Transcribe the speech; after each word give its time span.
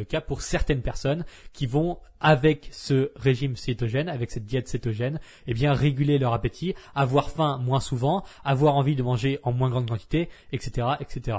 le 0.00 0.04
cas 0.04 0.22
pour 0.22 0.40
certaines 0.40 0.80
personnes 0.80 1.24
qui 1.52 1.66
vont 1.66 1.98
avec 2.20 2.68
ce 2.72 3.12
régime 3.16 3.54
cétogène, 3.54 4.08
avec 4.08 4.30
cette 4.30 4.46
diète 4.46 4.66
cétogène, 4.66 5.20
eh 5.46 5.54
bien 5.54 5.72
réguler 5.74 6.18
leur 6.18 6.32
appétit, 6.32 6.74
avoir 6.94 7.30
faim 7.30 7.58
moins 7.62 7.80
souvent, 7.80 8.24
avoir 8.42 8.76
envie 8.76 8.96
de 8.96 9.02
manger 9.02 9.38
en 9.42 9.52
moins 9.52 9.68
grande 9.68 9.88
quantité, 9.88 10.28
etc., 10.52 10.88
etc. 11.00 11.38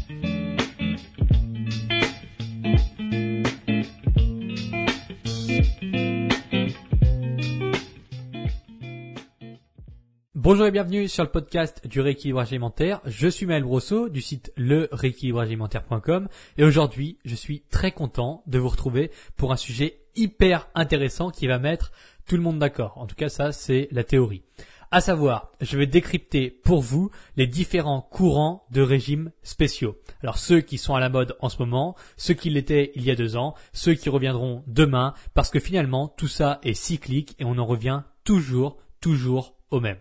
Bonjour 10.51 10.65
et 10.65 10.71
bienvenue 10.71 11.07
sur 11.07 11.23
le 11.23 11.29
podcast 11.29 11.87
du 11.87 12.01
rééquilibrage 12.01 12.49
alimentaire. 12.49 12.99
Je 13.05 13.29
suis 13.29 13.45
Maël 13.45 13.63
Brosseau 13.63 14.09
du 14.09 14.19
site 14.19 14.51
le 14.57 14.89
alimentaire.com 15.39 16.27
et 16.57 16.65
aujourd'hui 16.65 17.17
je 17.23 17.35
suis 17.35 17.61
très 17.71 17.93
content 17.93 18.43
de 18.47 18.59
vous 18.59 18.67
retrouver 18.67 19.11
pour 19.37 19.53
un 19.53 19.55
sujet 19.55 20.01
hyper 20.17 20.67
intéressant 20.75 21.29
qui 21.29 21.47
va 21.47 21.57
mettre 21.57 21.93
tout 22.27 22.35
le 22.35 22.41
monde 22.41 22.59
d'accord. 22.59 22.97
En 22.97 23.07
tout 23.07 23.15
cas 23.15 23.29
ça 23.29 23.53
c'est 23.53 23.87
la 23.91 24.03
théorie. 24.03 24.43
À 24.91 24.99
savoir, 24.99 25.53
je 25.61 25.77
vais 25.77 25.87
décrypter 25.87 26.49
pour 26.49 26.81
vous 26.81 27.11
les 27.37 27.47
différents 27.47 28.01
courants 28.01 28.65
de 28.71 28.81
régimes 28.81 29.31
spéciaux. 29.43 29.95
Alors 30.21 30.37
ceux 30.37 30.59
qui 30.59 30.77
sont 30.77 30.95
à 30.95 30.99
la 30.99 31.07
mode 31.07 31.37
en 31.39 31.47
ce 31.47 31.59
moment, 31.59 31.95
ceux 32.17 32.33
qui 32.33 32.49
l'étaient 32.49 32.91
il 32.95 33.05
y 33.05 33.11
a 33.11 33.15
deux 33.15 33.37
ans, 33.37 33.55
ceux 33.71 33.93
qui 33.93 34.09
reviendront 34.09 34.65
demain, 34.67 35.13
parce 35.33 35.49
que 35.49 35.61
finalement 35.61 36.09
tout 36.09 36.27
ça 36.27 36.59
est 36.63 36.73
cyclique 36.73 37.37
et 37.39 37.45
on 37.45 37.57
en 37.57 37.65
revient 37.65 38.01
toujours, 38.25 38.79
toujours 38.99 39.55
au 39.69 39.79
même. 39.79 39.99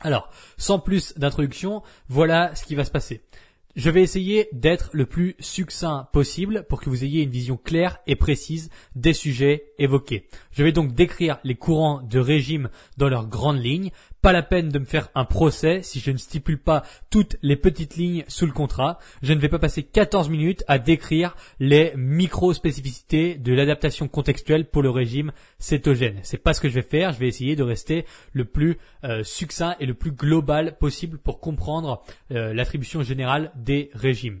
Alors, 0.00 0.30
sans 0.56 0.78
plus 0.78 1.12
d'introduction, 1.18 1.82
voilà 2.08 2.54
ce 2.54 2.64
qui 2.64 2.74
va 2.74 2.84
se 2.84 2.90
passer. 2.90 3.22
Je 3.76 3.88
vais 3.88 4.02
essayer 4.02 4.48
d'être 4.52 4.90
le 4.92 5.06
plus 5.06 5.36
succinct 5.38 6.08
possible 6.12 6.66
pour 6.68 6.80
que 6.80 6.90
vous 6.90 7.04
ayez 7.04 7.22
une 7.22 7.30
vision 7.30 7.56
claire 7.56 7.98
et 8.06 8.16
précise 8.16 8.68
des 8.96 9.12
sujets 9.12 9.72
évoqués. 9.78 10.26
Je 10.50 10.64
vais 10.64 10.72
donc 10.72 10.92
décrire 10.92 11.38
les 11.44 11.54
courants 11.54 12.02
de 12.02 12.18
régime 12.18 12.68
dans 12.96 13.08
leurs 13.08 13.28
grandes 13.28 13.62
lignes, 13.62 13.92
pas 14.22 14.32
la 14.32 14.42
peine 14.42 14.68
de 14.68 14.78
me 14.78 14.84
faire 14.84 15.08
un 15.14 15.24
procès 15.24 15.82
si 15.82 16.00
je 16.00 16.10
ne 16.10 16.16
stipule 16.16 16.58
pas 16.58 16.82
toutes 17.10 17.36
les 17.42 17.56
petites 17.56 17.96
lignes 17.96 18.24
sous 18.28 18.46
le 18.46 18.52
contrat. 18.52 18.98
Je 19.22 19.32
ne 19.32 19.40
vais 19.40 19.48
pas 19.48 19.58
passer 19.58 19.82
14 19.82 20.28
minutes 20.28 20.64
à 20.68 20.78
décrire 20.78 21.36
les 21.58 21.92
micro-spécificités 21.96 23.36
de 23.36 23.54
l'adaptation 23.54 24.08
contextuelle 24.08 24.68
pour 24.68 24.82
le 24.82 24.90
régime 24.90 25.32
cétogène. 25.58 26.20
C'est 26.22 26.38
pas 26.38 26.54
ce 26.54 26.60
que 26.60 26.68
je 26.68 26.74
vais 26.74 26.82
faire. 26.82 27.12
Je 27.12 27.18
vais 27.18 27.28
essayer 27.28 27.56
de 27.56 27.62
rester 27.62 28.04
le 28.32 28.44
plus 28.44 28.78
euh, 29.04 29.22
succinct 29.24 29.76
et 29.80 29.86
le 29.86 29.94
plus 29.94 30.12
global 30.12 30.76
possible 30.78 31.18
pour 31.18 31.40
comprendre 31.40 32.02
euh, 32.32 32.52
l'attribution 32.52 33.02
générale 33.02 33.52
des 33.56 33.90
régimes. 33.94 34.40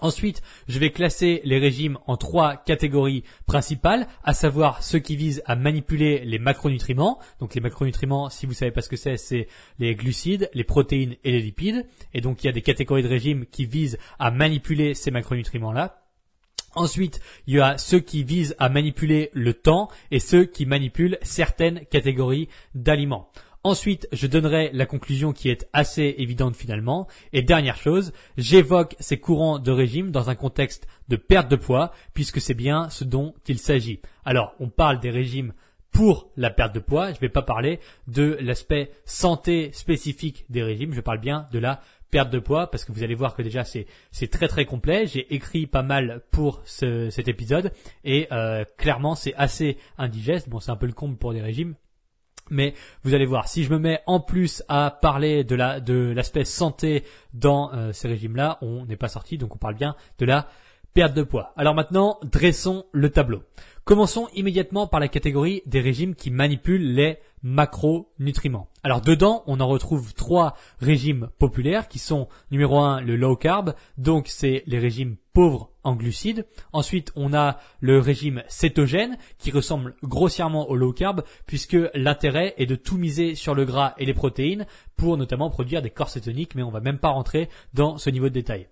Ensuite, 0.00 0.42
je 0.68 0.78
vais 0.78 0.90
classer 0.90 1.40
les 1.44 1.58
régimes 1.58 1.98
en 2.06 2.16
trois 2.16 2.56
catégories 2.56 3.24
principales, 3.46 4.06
à 4.24 4.34
savoir 4.34 4.82
ceux 4.82 4.98
qui 4.98 5.16
visent 5.16 5.42
à 5.46 5.56
manipuler 5.56 6.24
les 6.24 6.38
macronutriments. 6.38 7.18
Donc 7.38 7.54
les 7.54 7.60
macronutriments, 7.60 8.30
si 8.30 8.46
vous 8.46 8.54
savez 8.54 8.70
pas 8.70 8.82
ce 8.82 8.88
que 8.88 8.96
c'est, 8.96 9.16
c'est 9.16 9.48
les 9.78 9.94
glucides, 9.94 10.50
les 10.54 10.64
protéines 10.64 11.16
et 11.24 11.32
les 11.32 11.40
lipides. 11.40 11.86
Et 12.14 12.20
donc 12.20 12.42
il 12.42 12.46
y 12.46 12.50
a 12.50 12.52
des 12.52 12.62
catégories 12.62 13.02
de 13.02 13.08
régimes 13.08 13.46
qui 13.46 13.66
visent 13.66 13.98
à 14.18 14.30
manipuler 14.30 14.94
ces 14.94 15.10
macronutriments-là. 15.10 16.00
Ensuite, 16.76 17.20
il 17.48 17.56
y 17.56 17.60
a 17.60 17.78
ceux 17.78 17.98
qui 17.98 18.22
visent 18.22 18.54
à 18.60 18.68
manipuler 18.68 19.30
le 19.32 19.54
temps 19.54 19.88
et 20.12 20.20
ceux 20.20 20.44
qui 20.44 20.66
manipulent 20.66 21.18
certaines 21.22 21.84
catégories 21.86 22.48
d'aliments. 22.74 23.30
Ensuite, 23.62 24.08
je 24.10 24.26
donnerai 24.26 24.70
la 24.72 24.86
conclusion 24.86 25.34
qui 25.34 25.50
est 25.50 25.68
assez 25.74 26.14
évidente 26.16 26.56
finalement. 26.56 27.06
Et 27.34 27.42
dernière 27.42 27.76
chose, 27.76 28.12
j'évoque 28.38 28.96
ces 29.00 29.18
courants 29.18 29.58
de 29.58 29.70
régime 29.70 30.10
dans 30.10 30.30
un 30.30 30.34
contexte 30.34 30.86
de 31.08 31.16
perte 31.16 31.50
de 31.50 31.56
poids, 31.56 31.92
puisque 32.14 32.40
c'est 32.40 32.54
bien 32.54 32.88
ce 32.88 33.04
dont 33.04 33.34
il 33.46 33.58
s'agit. 33.58 34.00
Alors, 34.24 34.54
on 34.60 34.70
parle 34.70 34.98
des 35.00 35.10
régimes 35.10 35.52
pour 35.92 36.30
la 36.36 36.48
perte 36.48 36.74
de 36.74 36.80
poids. 36.80 37.08
Je 37.08 37.16
ne 37.16 37.20
vais 37.20 37.28
pas 37.28 37.42
parler 37.42 37.80
de 38.08 38.38
l'aspect 38.40 38.92
santé 39.04 39.72
spécifique 39.74 40.46
des 40.48 40.62
régimes. 40.62 40.94
Je 40.94 41.02
parle 41.02 41.20
bien 41.20 41.46
de 41.52 41.58
la 41.58 41.82
perte 42.10 42.30
de 42.30 42.38
poids 42.38 42.70
parce 42.70 42.86
que 42.86 42.92
vous 42.92 43.02
allez 43.02 43.14
voir 43.14 43.34
que 43.34 43.42
déjà 43.42 43.64
c'est 43.64 44.30
très 44.30 44.48
très 44.48 44.64
complet. 44.64 45.06
J'ai 45.06 45.34
écrit 45.34 45.66
pas 45.66 45.82
mal 45.82 46.22
pour 46.30 46.62
cet 46.64 47.28
épisode 47.28 47.72
et 48.04 48.26
euh, 48.32 48.64
clairement 48.78 49.14
c'est 49.14 49.34
assez 49.34 49.76
indigeste. 49.98 50.48
Bon, 50.48 50.60
c'est 50.60 50.70
un 50.70 50.76
peu 50.76 50.86
le 50.86 50.92
comble 50.92 51.16
pour 51.16 51.34
des 51.34 51.42
régimes. 51.42 51.74
Mais 52.50 52.74
vous 53.02 53.14
allez 53.14 53.26
voir, 53.26 53.48
si 53.48 53.64
je 53.64 53.70
me 53.70 53.78
mets 53.78 54.00
en 54.06 54.20
plus 54.20 54.62
à 54.68 54.90
parler 54.90 55.44
de 55.44 55.54
la 55.54 55.80
de 55.80 56.12
l'aspect 56.14 56.44
santé 56.44 57.04
dans 57.32 57.72
euh, 57.72 57.92
ces 57.92 58.08
régimes-là, 58.08 58.58
on 58.62 58.86
n'est 58.86 58.96
pas 58.96 59.08
sorti, 59.08 59.38
donc 59.38 59.54
on 59.54 59.58
parle 59.58 59.74
bien 59.74 59.94
de 60.18 60.26
la 60.26 60.48
perte 60.94 61.14
de 61.14 61.22
poids. 61.22 61.52
Alors 61.56 61.74
maintenant, 61.74 62.18
dressons 62.24 62.84
le 62.92 63.10
tableau. 63.10 63.42
Commençons 63.84 64.28
immédiatement 64.34 64.86
par 64.86 65.00
la 65.00 65.08
catégorie 65.08 65.62
des 65.66 65.80
régimes 65.80 66.14
qui 66.14 66.30
manipulent 66.30 66.94
les 66.94 67.18
macronutriments. 67.42 68.68
Alors 68.82 69.00
dedans, 69.00 69.42
on 69.46 69.60
en 69.60 69.66
retrouve 69.66 70.14
trois 70.14 70.54
régimes 70.78 71.30
populaires 71.38 71.88
qui 71.88 71.98
sont 71.98 72.28
numéro 72.50 72.78
un 72.78 73.00
le 73.00 73.16
low 73.16 73.36
carb, 73.36 73.74
donc 73.96 74.28
c'est 74.28 74.62
les 74.66 74.78
régimes 74.78 75.16
pauvres 75.32 75.70
en 75.82 75.96
glucides. 75.96 76.46
Ensuite, 76.72 77.10
on 77.16 77.32
a 77.32 77.58
le 77.80 77.98
régime 77.98 78.42
cétogène 78.48 79.16
qui 79.38 79.50
ressemble 79.50 79.96
grossièrement 80.02 80.68
au 80.68 80.76
low 80.76 80.92
carb 80.92 81.22
puisque 81.46 81.78
l'intérêt 81.94 82.54
est 82.58 82.66
de 82.66 82.76
tout 82.76 82.98
miser 82.98 83.34
sur 83.34 83.54
le 83.54 83.64
gras 83.64 83.94
et 83.98 84.04
les 84.04 84.14
protéines 84.14 84.66
pour 84.96 85.16
notamment 85.16 85.50
produire 85.50 85.82
des 85.82 85.90
corps 85.90 86.10
cétoniques, 86.10 86.54
mais 86.54 86.62
on 86.62 86.70
va 86.70 86.80
même 86.80 86.98
pas 86.98 87.10
rentrer 87.10 87.48
dans 87.74 87.96
ce 87.96 88.10
niveau 88.10 88.28
de 88.28 88.34
détail. 88.34 88.68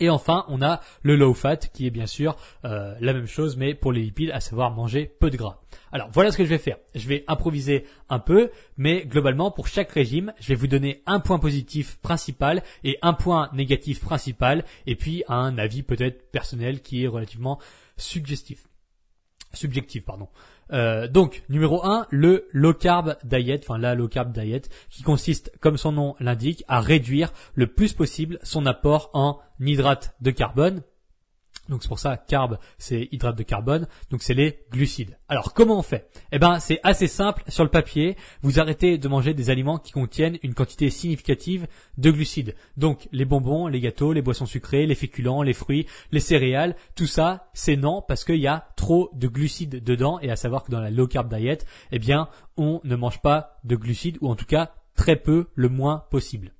Et 0.00 0.08
enfin, 0.08 0.44
on 0.48 0.62
a 0.62 0.80
le 1.02 1.16
low 1.16 1.34
fat 1.34 1.56
qui 1.56 1.86
est 1.86 1.90
bien 1.90 2.06
sûr 2.06 2.36
euh, 2.64 2.94
la 3.00 3.12
même 3.12 3.26
chose 3.26 3.56
mais 3.56 3.74
pour 3.74 3.92
les 3.92 4.02
lipides, 4.02 4.30
à 4.30 4.40
savoir 4.40 4.70
manger 4.70 5.10
peu 5.18 5.30
de 5.30 5.36
gras. 5.36 5.60
Alors 5.92 6.08
voilà 6.12 6.30
ce 6.30 6.36
que 6.36 6.44
je 6.44 6.50
vais 6.50 6.58
faire. 6.58 6.76
Je 6.94 7.08
vais 7.08 7.24
improviser 7.26 7.84
un 8.08 8.18
peu, 8.18 8.50
mais 8.76 9.04
globalement 9.04 9.50
pour 9.50 9.68
chaque 9.68 9.90
régime, 9.92 10.32
je 10.40 10.48
vais 10.48 10.54
vous 10.54 10.66
donner 10.66 11.02
un 11.06 11.20
point 11.20 11.38
positif 11.38 11.98
principal 11.98 12.62
et 12.84 12.98
un 13.02 13.12
point 13.12 13.50
négatif 13.52 14.00
principal, 14.00 14.64
et 14.86 14.96
puis 14.96 15.24
un 15.28 15.58
avis 15.58 15.82
peut-être 15.82 16.30
personnel 16.30 16.80
qui 16.80 17.04
est 17.04 17.08
relativement 17.08 17.58
suggestif. 17.96 18.66
Subjectif, 19.52 20.04
pardon. 20.04 20.28
Euh, 20.72 21.08
donc, 21.08 21.42
numéro 21.48 21.84
1, 21.84 22.06
le 22.10 22.48
low 22.52 22.74
carb 22.74 23.16
diet, 23.24 23.60
enfin 23.62 23.78
la 23.78 23.94
low 23.94 24.08
carb 24.08 24.32
diet, 24.32 24.62
qui 24.88 25.02
consiste, 25.02 25.52
comme 25.60 25.76
son 25.76 25.92
nom 25.92 26.14
l'indique, 26.20 26.64
à 26.68 26.80
réduire 26.80 27.32
le 27.54 27.66
plus 27.66 27.92
possible 27.92 28.38
son 28.42 28.66
apport 28.66 29.10
en 29.12 29.38
hydrates 29.60 30.14
de 30.20 30.30
carbone, 30.30 30.82
donc 31.70 31.82
c'est 31.82 31.88
pour 31.88 31.98
ça 31.98 32.16
carb, 32.16 32.58
c'est 32.78 33.08
hydrate 33.12 33.36
de 33.36 33.42
carbone, 33.42 33.86
donc 34.10 34.22
c'est 34.22 34.34
les 34.34 34.60
glucides. 34.70 35.16
Alors 35.28 35.54
comment 35.54 35.78
on 35.78 35.82
fait? 35.82 36.10
Eh 36.32 36.38
ben 36.38 36.60
c'est 36.60 36.80
assez 36.82 37.06
simple 37.06 37.42
sur 37.48 37.64
le 37.64 37.70
papier. 37.70 38.16
Vous 38.42 38.60
arrêtez 38.60 38.98
de 38.98 39.08
manger 39.08 39.32
des 39.32 39.48
aliments 39.48 39.78
qui 39.78 39.92
contiennent 39.92 40.38
une 40.42 40.54
quantité 40.54 40.90
significative 40.90 41.66
de 41.96 42.10
glucides. 42.10 42.54
Donc 42.76 43.08
les 43.12 43.24
bonbons, 43.24 43.68
les 43.68 43.80
gâteaux, 43.80 44.12
les 44.12 44.22
boissons 44.22 44.46
sucrées, 44.46 44.86
les 44.86 44.94
féculents, 44.94 45.42
les 45.42 45.54
fruits, 45.54 45.86
les 46.12 46.20
céréales, 46.20 46.76
tout 46.94 47.06
ça 47.06 47.48
c'est 47.54 47.76
non 47.76 48.02
parce 48.06 48.24
qu'il 48.24 48.36
y 48.36 48.46
a 48.46 48.68
trop 48.76 49.10
de 49.14 49.28
glucides 49.28 49.82
dedans 49.82 50.18
et 50.20 50.30
à 50.30 50.36
savoir 50.36 50.64
que 50.64 50.70
dans 50.70 50.80
la 50.80 50.90
low 50.90 51.06
carb 51.06 51.32
diet, 51.32 51.64
eh 51.92 51.98
bien 51.98 52.28
on 52.56 52.80
ne 52.84 52.96
mange 52.96 53.22
pas 53.22 53.58
de 53.64 53.76
glucides 53.76 54.18
ou 54.20 54.28
en 54.28 54.34
tout 54.34 54.46
cas 54.46 54.72
très 54.96 55.16
peu, 55.16 55.48
le 55.54 55.68
moins 55.68 56.04
possible. 56.10 56.52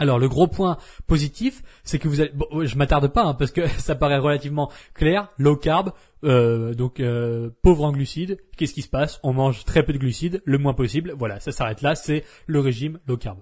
Alors 0.00 0.18
le 0.18 0.28
gros 0.28 0.48
point 0.48 0.78
positif, 1.06 1.62
c'est 1.84 1.98
que 1.98 2.08
vous 2.08 2.22
allez, 2.22 2.32
bon, 2.34 2.46
je 2.64 2.76
m'attarde 2.76 3.08
pas 3.08 3.22
hein, 3.22 3.34
parce 3.34 3.52
que 3.52 3.68
ça 3.78 3.94
paraît 3.94 4.18
relativement 4.18 4.70
clair, 4.94 5.28
low 5.38 5.56
carb, 5.56 5.92
euh, 6.24 6.74
donc 6.74 7.00
euh, 7.00 7.50
pauvre 7.62 7.84
en 7.84 7.92
glucides. 7.92 8.38
Qu'est-ce 8.56 8.74
qui 8.74 8.82
se 8.82 8.88
passe? 8.88 9.20
On 9.22 9.34
mange 9.34 9.64
très 9.64 9.84
peu 9.84 9.92
de 9.92 9.98
glucides, 9.98 10.42
le 10.46 10.58
moins 10.58 10.74
possible. 10.74 11.14
Voilà, 11.18 11.38
ça 11.38 11.52
s'arrête 11.52 11.82
là. 11.82 11.94
C'est 11.94 12.24
le 12.46 12.60
régime 12.60 12.98
low 13.06 13.18
carb. 13.18 13.38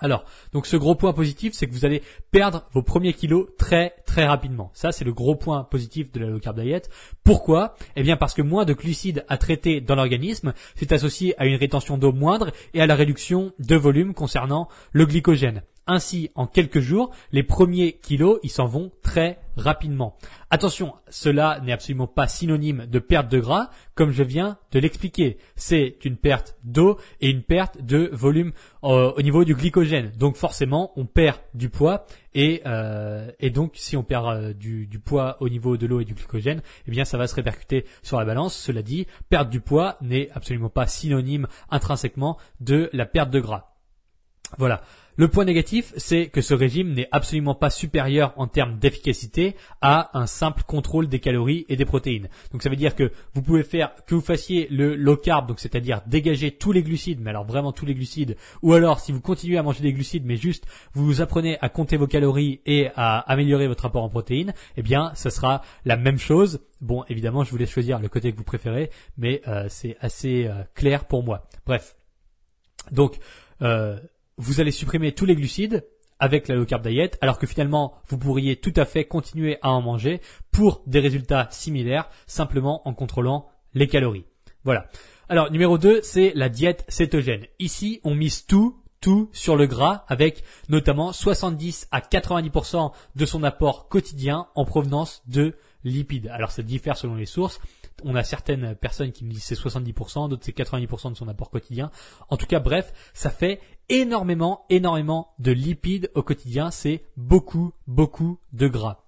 Alors, 0.00 0.24
donc 0.52 0.66
ce 0.66 0.76
gros 0.76 0.94
point 0.94 1.12
positif, 1.12 1.54
c'est 1.54 1.66
que 1.66 1.72
vous 1.72 1.84
allez 1.84 2.02
perdre 2.30 2.64
vos 2.72 2.82
premiers 2.82 3.12
kilos 3.12 3.48
très 3.58 3.94
très 4.06 4.26
rapidement. 4.26 4.70
Ça, 4.74 4.92
c'est 4.92 5.04
le 5.04 5.12
gros 5.12 5.36
point 5.36 5.64
positif 5.64 6.12
de 6.12 6.20
la 6.20 6.26
low 6.26 6.38
carb 6.38 6.60
diet. 6.60 6.88
Pourquoi? 7.24 7.74
Eh 7.96 8.02
bien 8.02 8.16
parce 8.16 8.34
que 8.34 8.42
moins 8.42 8.64
de 8.64 8.72
glucides 8.72 9.24
à 9.28 9.36
traiter 9.36 9.80
dans 9.80 9.94
l'organisme, 9.94 10.54
c'est 10.76 10.92
associé 10.92 11.38
à 11.40 11.46
une 11.46 11.56
rétention 11.56 11.98
d'eau 11.98 12.12
moindre 12.12 12.50
et 12.74 12.80
à 12.80 12.86
la 12.86 12.94
réduction 12.94 13.52
de 13.58 13.76
volume 13.76 14.14
concernant 14.14 14.68
le 14.92 15.06
glycogène. 15.06 15.62
Ainsi, 15.90 16.30
en 16.34 16.46
quelques 16.46 16.80
jours, 16.80 17.10
les 17.32 17.42
premiers 17.42 17.94
kilos, 17.94 18.38
ils 18.42 18.50
s'en 18.50 18.66
vont 18.66 18.92
très 19.02 19.40
rapidement. 19.56 20.18
Attention, 20.50 20.94
cela 21.08 21.60
n'est 21.64 21.72
absolument 21.72 22.06
pas 22.06 22.28
synonyme 22.28 22.84
de 22.84 22.98
perte 22.98 23.28
de 23.28 23.40
gras, 23.40 23.70
comme 23.94 24.10
je 24.10 24.22
viens 24.22 24.58
de 24.70 24.80
l'expliquer. 24.80 25.38
C'est 25.56 25.96
une 26.04 26.18
perte 26.18 26.58
d'eau 26.62 26.98
et 27.22 27.30
une 27.30 27.42
perte 27.42 27.82
de 27.82 28.10
volume 28.12 28.52
euh, 28.84 29.12
au 29.16 29.22
niveau 29.22 29.46
du 29.46 29.54
glycogène. 29.54 30.12
Donc 30.18 30.36
forcément, 30.36 30.92
on 30.96 31.06
perd 31.06 31.38
du 31.54 31.70
poids 31.70 32.04
et, 32.34 32.60
euh, 32.66 33.30
donc 33.52 33.72
si 33.74 33.96
on 33.96 34.04
perd 34.04 34.26
euh, 34.26 34.52
du, 34.52 35.00
poids 35.02 35.38
au 35.40 35.48
niveau 35.48 35.78
de 35.78 35.86
l'eau 35.86 36.00
et 36.00 36.04
du 36.04 36.12
glycogène, 36.12 36.60
eh 36.86 36.90
bien 36.90 37.06
ça 37.06 37.16
va 37.16 37.26
se 37.26 37.34
répercuter 37.34 37.86
sur 38.02 38.18
la 38.18 38.26
balance. 38.26 38.54
Cela 38.54 38.82
dit, 38.82 39.06
perdre 39.30 39.50
du 39.50 39.60
poids 39.60 39.96
n'est 40.02 40.30
absolument 40.34 40.68
pas 40.68 40.86
synonyme 40.86 41.46
intrinsèquement 41.70 42.36
de 42.60 42.90
la 42.92 43.06
perte 43.06 43.30
de 43.30 43.40
gras. 43.40 43.74
Voilà. 44.56 44.82
Le 45.18 45.26
point 45.26 45.44
négatif, 45.44 45.92
c'est 45.96 46.28
que 46.28 46.40
ce 46.40 46.54
régime 46.54 46.92
n'est 46.92 47.08
absolument 47.10 47.56
pas 47.56 47.70
supérieur 47.70 48.32
en 48.36 48.46
termes 48.46 48.78
d'efficacité 48.78 49.56
à 49.80 50.16
un 50.16 50.26
simple 50.26 50.62
contrôle 50.62 51.08
des 51.08 51.18
calories 51.18 51.66
et 51.68 51.74
des 51.74 51.84
protéines. 51.84 52.28
Donc 52.52 52.62
ça 52.62 52.70
veut 52.70 52.76
dire 52.76 52.94
que 52.94 53.10
vous 53.34 53.42
pouvez 53.42 53.64
faire, 53.64 53.90
que 54.06 54.14
vous 54.14 54.20
fassiez 54.20 54.68
le 54.70 54.94
low 54.94 55.16
carb, 55.16 55.48
donc 55.48 55.58
c'est-à-dire 55.58 56.02
dégager 56.06 56.52
tous 56.52 56.70
les 56.70 56.84
glucides, 56.84 57.18
mais 57.20 57.30
alors 57.30 57.44
vraiment 57.44 57.72
tous 57.72 57.84
les 57.84 57.94
glucides, 57.94 58.36
ou 58.62 58.74
alors 58.74 59.00
si 59.00 59.10
vous 59.10 59.20
continuez 59.20 59.58
à 59.58 59.64
manger 59.64 59.82
des 59.82 59.92
glucides, 59.92 60.24
mais 60.24 60.36
juste 60.36 60.66
vous 60.92 61.20
apprenez 61.20 61.58
à 61.62 61.68
compter 61.68 61.96
vos 61.96 62.06
calories 62.06 62.60
et 62.64 62.90
à 62.94 63.18
améliorer 63.18 63.66
votre 63.66 63.86
apport 63.86 64.04
en 64.04 64.08
protéines, 64.08 64.54
eh 64.76 64.82
bien 64.82 65.10
ça 65.16 65.30
sera 65.30 65.62
la 65.84 65.96
même 65.96 66.18
chose. 66.18 66.60
Bon, 66.80 67.02
évidemment, 67.08 67.42
je 67.42 67.50
vous 67.50 67.56
laisse 67.56 67.70
choisir 67.72 67.98
le 67.98 68.08
côté 68.08 68.30
que 68.30 68.36
vous 68.36 68.44
préférez, 68.44 68.90
mais 69.16 69.42
euh, 69.48 69.66
c'est 69.68 69.96
assez 70.00 70.46
euh, 70.46 70.62
clair 70.76 71.06
pour 71.06 71.24
moi. 71.24 71.48
Bref. 71.66 71.96
Donc, 72.92 73.18
euh, 73.62 73.98
vous 74.38 74.60
allez 74.60 74.70
supprimer 74.70 75.12
tous 75.12 75.26
les 75.26 75.36
glucides 75.36 75.84
avec 76.20 76.48
la 76.48 76.54
low 76.54 76.64
carb 76.64 76.86
diet, 76.86 77.18
alors 77.20 77.38
que 77.38 77.46
finalement 77.46 77.94
vous 78.08 78.18
pourriez 78.18 78.56
tout 78.56 78.72
à 78.76 78.84
fait 78.84 79.04
continuer 79.04 79.58
à 79.62 79.70
en 79.70 79.82
manger 79.82 80.20
pour 80.50 80.82
des 80.86 81.00
résultats 81.00 81.48
similaires, 81.50 82.08
simplement 82.26 82.86
en 82.88 82.94
contrôlant 82.94 83.48
les 83.74 83.86
calories. 83.86 84.24
Voilà. 84.64 84.88
Alors 85.28 85.50
numéro 85.50 85.78
2, 85.78 86.00
c'est 86.02 86.32
la 86.34 86.48
diète 86.48 86.84
cétogène. 86.88 87.46
Ici, 87.58 88.00
on 88.02 88.14
mise 88.14 88.46
tout, 88.46 88.80
tout 89.00 89.28
sur 89.32 89.56
le 89.56 89.66
gras, 89.66 90.04
avec 90.08 90.42
notamment 90.68 91.12
70 91.12 91.88
à 91.90 92.00
90% 92.00 92.92
de 93.14 93.26
son 93.26 93.42
apport 93.44 93.88
quotidien 93.88 94.48
en 94.54 94.64
provenance 94.64 95.22
de 95.26 95.54
lipides. 95.84 96.28
Alors 96.28 96.50
ça 96.50 96.62
diffère 96.62 96.96
selon 96.96 97.14
les 97.14 97.26
sources 97.26 97.60
on 98.04 98.14
a 98.14 98.24
certaines 98.24 98.74
personnes 98.74 99.12
qui 99.12 99.24
me 99.24 99.30
disent 99.30 99.44
c'est 99.44 99.58
70%, 99.58 100.28
d'autres 100.28 100.44
c'est 100.44 100.56
90% 100.56 101.12
de 101.12 101.16
son 101.16 101.28
apport 101.28 101.50
quotidien. 101.50 101.90
En 102.28 102.36
tout 102.36 102.46
cas, 102.46 102.60
bref, 102.60 102.92
ça 103.14 103.30
fait 103.30 103.60
énormément, 103.88 104.64
énormément 104.70 105.32
de 105.38 105.52
lipides 105.52 106.10
au 106.14 106.22
quotidien. 106.22 106.70
C'est 106.70 107.04
beaucoup, 107.16 107.72
beaucoup 107.86 108.38
de 108.52 108.68
gras. 108.68 109.04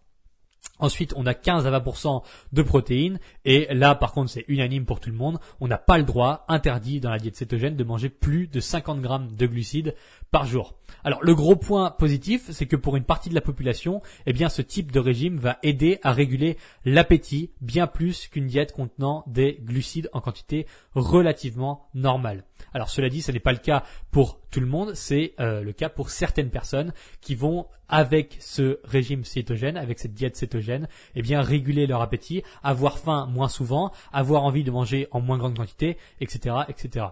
Ensuite, 0.79 1.13
on 1.17 1.27
a 1.27 1.35
15 1.35 1.67
à 1.67 1.79
20% 1.79 2.23
de 2.53 2.63
protéines 2.63 3.21
et 3.45 3.73
là, 3.73 3.95
par 3.95 4.13
contre, 4.13 4.31
c'est 4.31 4.47
unanime 4.49 4.87
pour 4.87 4.99
tout 4.99 5.11
le 5.11 5.17
monde. 5.17 5.39
On 5.61 5.69
n'a 5.69 5.79
pas 5.79 5.99
le 5.99 6.05
droit, 6.05 6.45
interdit 6.49 7.01
dans 7.01 7.11
la 7.11 7.19
diète 7.19 7.37
cétogène, 7.37 7.77
de 7.77 7.85
manger 7.85 8.09
plus 8.09 8.49
de 8.49 8.61
50 8.61 9.01
grammes 9.01 9.31
de 9.31 9.47
glucides 9.47 9.95
par 10.31 10.47
jour. 10.47 10.75
Alors, 11.03 11.23
le 11.23 11.35
gros 11.35 11.57
point 11.57 11.91
positif, 11.91 12.51
c'est 12.51 12.67
que 12.67 12.77
pour 12.77 12.97
une 12.97 13.05
partie 13.05 13.31
de 13.31 13.35
la 13.35 13.41
population, 13.41 14.03
eh 14.27 14.33
bien, 14.33 14.49
ce 14.49 14.63
type 14.63 14.93
de 14.93 15.01
régime 15.01 15.39
va 15.39 15.59
aider 15.63 15.99
à 16.03 16.13
réguler 16.13 16.59
l'appétit 16.85 17.53
bien 17.61 17.87
plus 17.87 18.29
qu'une 18.29 18.47
diète 18.47 18.73
contenant 18.73 19.25
des 19.27 19.59
glucides 19.63 20.11
en 20.13 20.21
quantité 20.21 20.67
relativement 20.95 21.89
normale. 21.95 22.45
Alors 22.73 22.91
cela 22.91 23.09
dit, 23.09 23.23
ce 23.23 23.33
n'est 23.33 23.41
pas 23.41 23.53
le 23.53 23.59
cas 23.59 23.83
pour 24.11 24.41
tout 24.51 24.61
le 24.61 24.67
monde, 24.67 24.95
c'est 24.95 25.35
euh, 25.41 25.63
le 25.63 25.73
cas 25.73 25.89
pour 25.89 26.11
certaines 26.11 26.51
personnes 26.51 26.93
qui 27.21 27.35
vont 27.35 27.67
avec 27.89 28.37
ce 28.41 28.79
régime 28.85 29.25
cétogène, 29.25 29.77
avec 29.77 29.99
cette 29.99 30.15
diète 30.15 30.37
cétogène, 30.37 30.87
eh 31.15 31.23
bien 31.23 31.41
réguler 31.41 31.87
leur 31.87 32.03
appétit, 32.03 32.43
avoir 32.63 32.99
faim 32.99 33.27
moins 33.27 33.49
souvent, 33.49 33.91
avoir 34.13 34.45
envie 34.45 34.65
de 34.65 34.71
manger 34.71 35.09
en 35.11 35.21
moins 35.21 35.39
grande 35.39 35.57
quantité, 35.57 35.97
etc., 36.21 36.57
etc. 36.69 37.07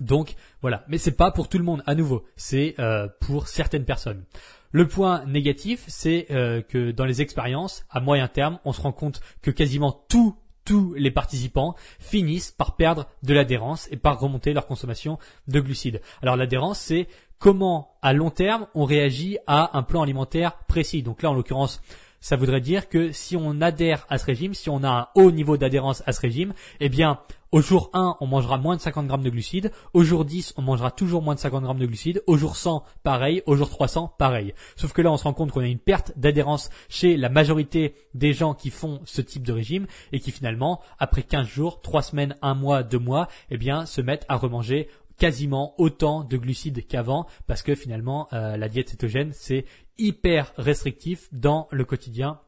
Donc 0.00 0.34
voilà, 0.60 0.84
mais 0.88 0.98
c'est 0.98 1.16
pas 1.16 1.30
pour 1.30 1.48
tout 1.48 1.58
le 1.58 1.64
monde. 1.64 1.82
À 1.86 1.94
nouveau, 1.94 2.24
c'est 2.36 2.74
euh, 2.78 3.08
pour 3.20 3.48
certaines 3.48 3.84
personnes. 3.84 4.24
Le 4.70 4.88
point 4.88 5.24
négatif, 5.26 5.84
c'est 5.86 6.26
euh, 6.30 6.62
que 6.62 6.90
dans 6.92 7.04
les 7.04 7.20
expériences, 7.20 7.84
à 7.90 8.00
moyen 8.00 8.26
terme, 8.26 8.58
on 8.64 8.72
se 8.72 8.80
rend 8.80 8.92
compte 8.92 9.20
que 9.42 9.50
quasiment 9.50 9.92
tout 10.08 10.36
tous 10.64 10.94
les 10.96 11.10
participants 11.10 11.74
finissent 11.98 12.52
par 12.52 12.76
perdre 12.76 13.06
de 13.24 13.34
l'adhérence 13.34 13.88
et 13.90 13.96
par 13.96 14.20
remonter 14.20 14.52
leur 14.52 14.66
consommation 14.66 15.18
de 15.48 15.60
glucides. 15.60 16.00
Alors 16.22 16.36
l'adhérence, 16.36 16.78
c'est 16.78 17.08
comment 17.38 17.96
à 18.00 18.12
long 18.12 18.30
terme 18.30 18.68
on 18.74 18.84
réagit 18.84 19.38
à 19.46 19.76
un 19.76 19.82
plan 19.82 20.02
alimentaire 20.02 20.58
précis. 20.68 21.02
Donc 21.02 21.22
là, 21.22 21.30
en 21.30 21.34
l'occurrence, 21.34 21.82
ça 22.22 22.36
voudrait 22.36 22.62
dire 22.62 22.88
que 22.88 23.12
si 23.12 23.36
on 23.36 23.60
adhère 23.60 24.06
à 24.08 24.16
ce 24.16 24.24
régime, 24.24 24.54
si 24.54 24.70
on 24.70 24.82
a 24.82 24.88
un 24.88 25.08
haut 25.14 25.30
niveau 25.30 25.58
d'adhérence 25.58 26.02
à 26.06 26.12
ce 26.12 26.20
régime, 26.20 26.54
eh 26.80 26.88
bien, 26.88 27.18
au 27.50 27.60
jour 27.60 27.90
1, 27.92 28.16
on 28.20 28.26
mangera 28.26 28.56
moins 28.56 28.76
de 28.76 28.80
50 28.80 29.06
grammes 29.06 29.22
de 29.22 29.28
glucides. 29.28 29.72
Au 29.92 30.04
jour 30.04 30.24
10, 30.24 30.54
on 30.56 30.62
mangera 30.62 30.90
toujours 30.90 31.20
moins 31.20 31.34
de 31.34 31.40
50 31.40 31.64
grammes 31.64 31.78
de 31.78 31.84
glucides. 31.84 32.22
Au 32.26 32.38
jour 32.38 32.56
100, 32.56 32.82
pareil. 33.02 33.42
Au 33.44 33.56
jour 33.56 33.68
300, 33.68 34.14
pareil. 34.18 34.54
Sauf 34.76 34.94
que 34.94 35.02
là, 35.02 35.12
on 35.12 35.18
se 35.18 35.24
rend 35.24 35.34
compte 35.34 35.52
qu'on 35.52 35.60
a 35.60 35.66
une 35.66 35.78
perte 35.78 36.12
d'adhérence 36.16 36.70
chez 36.88 37.18
la 37.18 37.28
majorité 37.28 37.94
des 38.14 38.32
gens 38.32 38.54
qui 38.54 38.70
font 38.70 39.02
ce 39.04 39.20
type 39.20 39.42
de 39.42 39.52
régime 39.52 39.86
et 40.12 40.20
qui 40.20 40.30
finalement, 40.30 40.80
après 40.98 41.24
15 41.24 41.46
jours, 41.46 41.82
3 41.82 42.00
semaines, 42.00 42.36
1 42.40 42.54
mois, 42.54 42.84
2 42.84 42.98
mois, 42.98 43.28
eh 43.50 43.58
bien, 43.58 43.84
se 43.84 44.00
mettent 44.00 44.24
à 44.30 44.36
remanger 44.36 44.88
quasiment 45.18 45.74
autant 45.78 46.24
de 46.24 46.36
glucides 46.36 46.86
qu'avant 46.86 47.26
parce 47.46 47.62
que 47.62 47.74
finalement 47.74 48.28
euh, 48.32 48.56
la 48.56 48.68
diète 48.68 48.88
cétogène 48.88 49.30
c'est 49.32 49.66
hyper 49.98 50.52
restrictif 50.56 51.28
dans 51.32 51.68
le 51.70 51.84
quotidien 51.84 52.40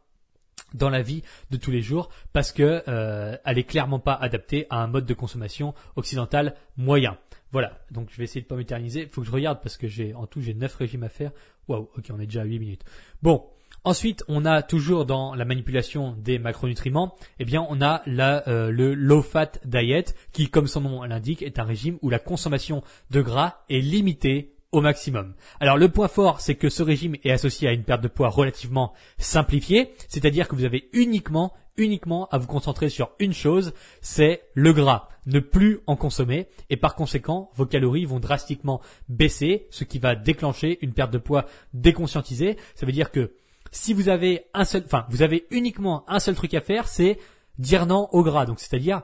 dans 0.72 0.90
la 0.90 1.02
vie 1.02 1.22
de 1.50 1.56
tous 1.56 1.70
les 1.70 1.80
jours 1.80 2.10
parce 2.32 2.52
que 2.52 2.82
euh, 2.88 3.36
elle 3.44 3.58
est 3.58 3.64
clairement 3.64 4.00
pas 4.00 4.14
adaptée 4.14 4.66
à 4.70 4.82
un 4.82 4.86
mode 4.86 5.06
de 5.06 5.14
consommation 5.14 5.74
occidental 5.96 6.56
moyen. 6.76 7.16
Voilà, 7.52 7.78
donc 7.92 8.08
je 8.10 8.16
vais 8.16 8.24
essayer 8.24 8.40
de 8.40 8.46
pas 8.46 8.56
m'éterniser. 8.56 9.06
Faut 9.06 9.20
que 9.20 9.26
je 9.28 9.32
regarde 9.32 9.60
parce 9.62 9.76
que 9.76 9.86
j'ai 9.86 10.12
en 10.14 10.26
tout 10.26 10.40
j'ai 10.40 10.54
9 10.54 10.74
régimes 10.74 11.04
à 11.04 11.08
faire. 11.08 11.30
Waouh, 11.68 11.88
ok, 11.96 12.06
on 12.10 12.18
est 12.18 12.26
déjà 12.26 12.42
à 12.42 12.44
8 12.44 12.58
minutes. 12.58 12.84
Bon, 13.22 13.44
Ensuite, 13.86 14.24
on 14.28 14.46
a 14.46 14.62
toujours 14.62 15.04
dans 15.04 15.34
la 15.34 15.44
manipulation 15.44 16.16
des 16.18 16.38
macronutriments, 16.38 17.16
eh 17.38 17.44
bien, 17.44 17.66
on 17.68 17.82
a 17.82 18.02
euh, 18.08 18.70
le 18.70 18.94
low 18.94 19.20
fat 19.20 19.58
diet 19.66 20.14
qui, 20.32 20.48
comme 20.48 20.66
son 20.66 20.80
nom 20.80 21.02
l'indique, 21.02 21.42
est 21.42 21.58
un 21.58 21.64
régime 21.64 21.98
où 22.00 22.08
la 22.08 22.18
consommation 22.18 22.82
de 23.10 23.20
gras 23.20 23.58
est 23.68 23.80
limitée 23.80 24.53
au 24.74 24.80
maximum. 24.80 25.34
Alors 25.60 25.78
le 25.78 25.88
point 25.88 26.08
fort, 26.08 26.40
c'est 26.40 26.56
que 26.56 26.68
ce 26.68 26.82
régime 26.82 27.14
est 27.22 27.30
associé 27.30 27.68
à 27.68 27.72
une 27.72 27.84
perte 27.84 28.02
de 28.02 28.08
poids 28.08 28.28
relativement 28.28 28.92
simplifiée, 29.18 29.92
c'est-à-dire 30.08 30.48
que 30.48 30.56
vous 30.56 30.64
avez 30.64 30.88
uniquement 30.92 31.52
uniquement 31.76 32.28
à 32.30 32.38
vous 32.38 32.46
concentrer 32.46 32.88
sur 32.88 33.10
une 33.18 33.32
chose, 33.32 33.72
c'est 34.00 34.42
le 34.54 34.72
gras. 34.72 35.08
Ne 35.26 35.40
plus 35.40 35.80
en 35.86 35.96
consommer 35.96 36.48
et 36.70 36.76
par 36.76 36.94
conséquent, 36.94 37.50
vos 37.54 37.66
calories 37.66 38.04
vont 38.04 38.20
drastiquement 38.20 38.80
baisser, 39.08 39.66
ce 39.70 39.84
qui 39.84 39.98
va 39.98 40.14
déclencher 40.14 40.78
une 40.82 40.92
perte 40.92 41.12
de 41.12 41.18
poids 41.18 41.46
déconscientisée. 41.72 42.56
Ça 42.74 42.86
veut 42.86 42.92
dire 42.92 43.10
que 43.10 43.32
si 43.72 43.92
vous 43.92 44.08
avez 44.08 44.46
un 44.54 44.64
seul, 44.64 44.82
enfin, 44.84 45.06
vous 45.08 45.22
avez 45.22 45.46
uniquement 45.50 46.04
un 46.08 46.20
seul 46.20 46.34
truc 46.34 46.54
à 46.54 46.60
faire, 46.60 46.86
c'est 46.86 47.18
dire 47.58 47.86
non 47.86 48.08
au 48.12 48.22
gras. 48.22 48.46
Donc, 48.46 48.60
c'est-à-dire 48.60 49.02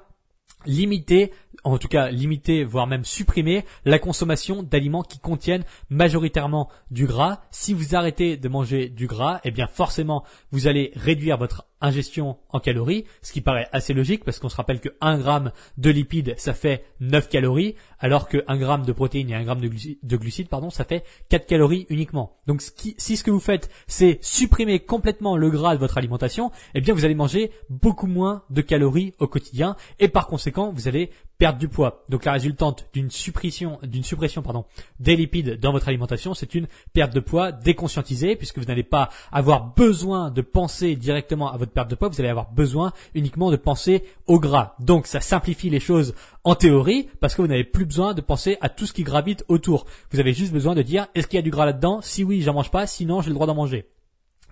limiter, 0.67 1.33
en 1.65 1.79
tout 1.79 1.89
cas 1.89 2.11
limiter, 2.11 2.65
voire 2.65 2.87
même 2.87 3.05
supprimer 3.05 3.65
la 3.85 3.99
consommation 3.99 4.63
d'aliments 4.63 5.03
qui 5.03 5.19
contiennent 5.19 5.65
majoritairement 5.89 6.69
du 6.91 7.07
gras. 7.07 7.41
Si 7.51 7.75
vous 7.75 7.95
arrêtez 7.95 8.37
de 8.37 8.49
manger 8.49 8.89
du 8.89 9.07
gras, 9.07 9.41
eh 9.45 9.51
bien 9.51 9.67
forcément 9.67 10.25
vous 10.53 10.67
allez 10.67 10.93
réduire 10.95 11.39
votre 11.39 11.67
ingestion 11.81 12.37
en 12.51 12.61
calories, 12.61 13.05
ce 13.23 13.33
qui 13.33 13.41
paraît 13.41 13.69
assez 13.73 13.95
logique 13.95 14.25
parce 14.25 14.39
qu'on 14.39 14.51
se 14.51 14.57
rappelle 14.57 14.81
que 14.81 14.91
1 15.01 15.19
gramme 15.19 15.53
de 15.79 15.91
lipides 15.91 16.35
ça 16.37 16.53
fait 16.53 16.85
9 17.01 17.29
calories, 17.29 17.75
alors 17.99 18.29
que 18.29 18.45
1 18.49 18.59
gramme 18.59 18.85
de 18.85 18.93
protéines 18.93 19.31
et 19.31 19.35
1 19.35 19.45
gramme 19.45 19.61
de, 19.61 20.17
glucides, 20.17 20.49
pardon, 20.49 20.69
ça 20.69 20.85
fait 20.85 21.05
4 21.31 21.47
calories 21.47 21.87
uniquement. 21.89 22.37
Donc 22.47 22.63
si 22.63 23.17
ce 23.17 23.25
que 23.25 23.31
vous 23.31 23.41
faites 23.41 23.71
c'est 23.87 24.19
supprimer 24.21 24.81
complètement 24.81 25.37
le 25.37 25.51
gras 25.51 25.75
de 25.75 25.81
votre 25.81 25.97
alimentation, 25.97 26.51
eh 26.75 26.81
bien 26.81 26.95
vous 26.95 27.05
allez 27.05 27.15
manger 27.15 27.51
beaucoup 27.71 28.07
moins 28.07 28.45
de 28.51 28.61
calories 28.61 29.15
au 29.19 29.27
quotidien 29.27 29.77
et 29.99 30.09
par 30.09 30.27
conséquent 30.27 30.73
vous 30.73 30.87
allez 30.87 31.11
perdre 31.41 31.59
du 31.59 31.69
poids. 31.69 32.05
Donc 32.11 32.27
la 32.27 32.33
résultante 32.33 32.87
d'une 32.93 33.11
suppression, 33.11 33.79
d'une 33.83 34.05
suppression 34.05 34.43
pardon, 34.43 34.67
des 35.01 35.17
lipides 35.17 35.59
dans 35.59 35.73
votre 35.73 35.89
alimentation, 35.89 36.35
c'est 36.35 36.55
une 36.55 36.69
perte 36.93 37.15
de 37.15 37.21
poids 37.21 37.51
déconscientisée 37.51 38.37
puisque 38.37 38.59
vous 38.59 38.67
n'allez 38.67 38.83
pas 38.83 39.09
avoir 39.33 39.75
besoin 39.75 40.31
de 40.31 40.43
penser 40.43 40.97
directement 40.97 41.51
à 41.51 41.57
votre 41.57 41.73
perte 41.73 41.89
de 41.89 41.95
poids, 41.95 42.11
vous 42.11 42.21
allez 42.21 42.29
avoir 42.29 42.53
besoin 42.53 42.93
uniquement 43.15 43.51
de 43.51 43.57
penser 43.57 44.05
au 44.27 44.39
gras. 44.39 44.75
Donc 44.81 45.07
ça 45.07 45.23
simplifie 45.23 45.71
les 45.71 45.81
choses 45.81 46.15
en 46.45 46.55
théorie 46.55 47.09
parce 47.21 47.35
que 47.35 47.41
vous 47.41 47.49
n'avez 47.49 47.65
plus 47.65 47.87
besoin 47.87 48.13
de 48.13 48.21
penser 48.21 48.59
à 48.61 48.69
tout 48.69 48.85
ce 48.85 48.93
qui 48.93 49.03
gravite 49.03 49.43
autour. 49.49 49.87
Vous 50.11 50.21
avez 50.21 50.35
juste 50.35 50.53
besoin 50.53 50.75
de 50.75 50.83
dire 50.83 51.07
est-ce 51.15 51.27
qu'il 51.27 51.39
y 51.39 51.41
a 51.41 51.43
du 51.43 51.51
gras 51.51 51.65
là-dedans? 51.65 52.03
Si 52.03 52.23
oui, 52.23 52.43
j'en 52.43 52.53
mange 52.53 52.71
pas, 52.71 52.87
sinon 52.87 53.23
j'ai 53.23 53.31
le 53.31 53.35
droit 53.35 53.47
d'en 53.47 53.55
manger. 53.55 53.87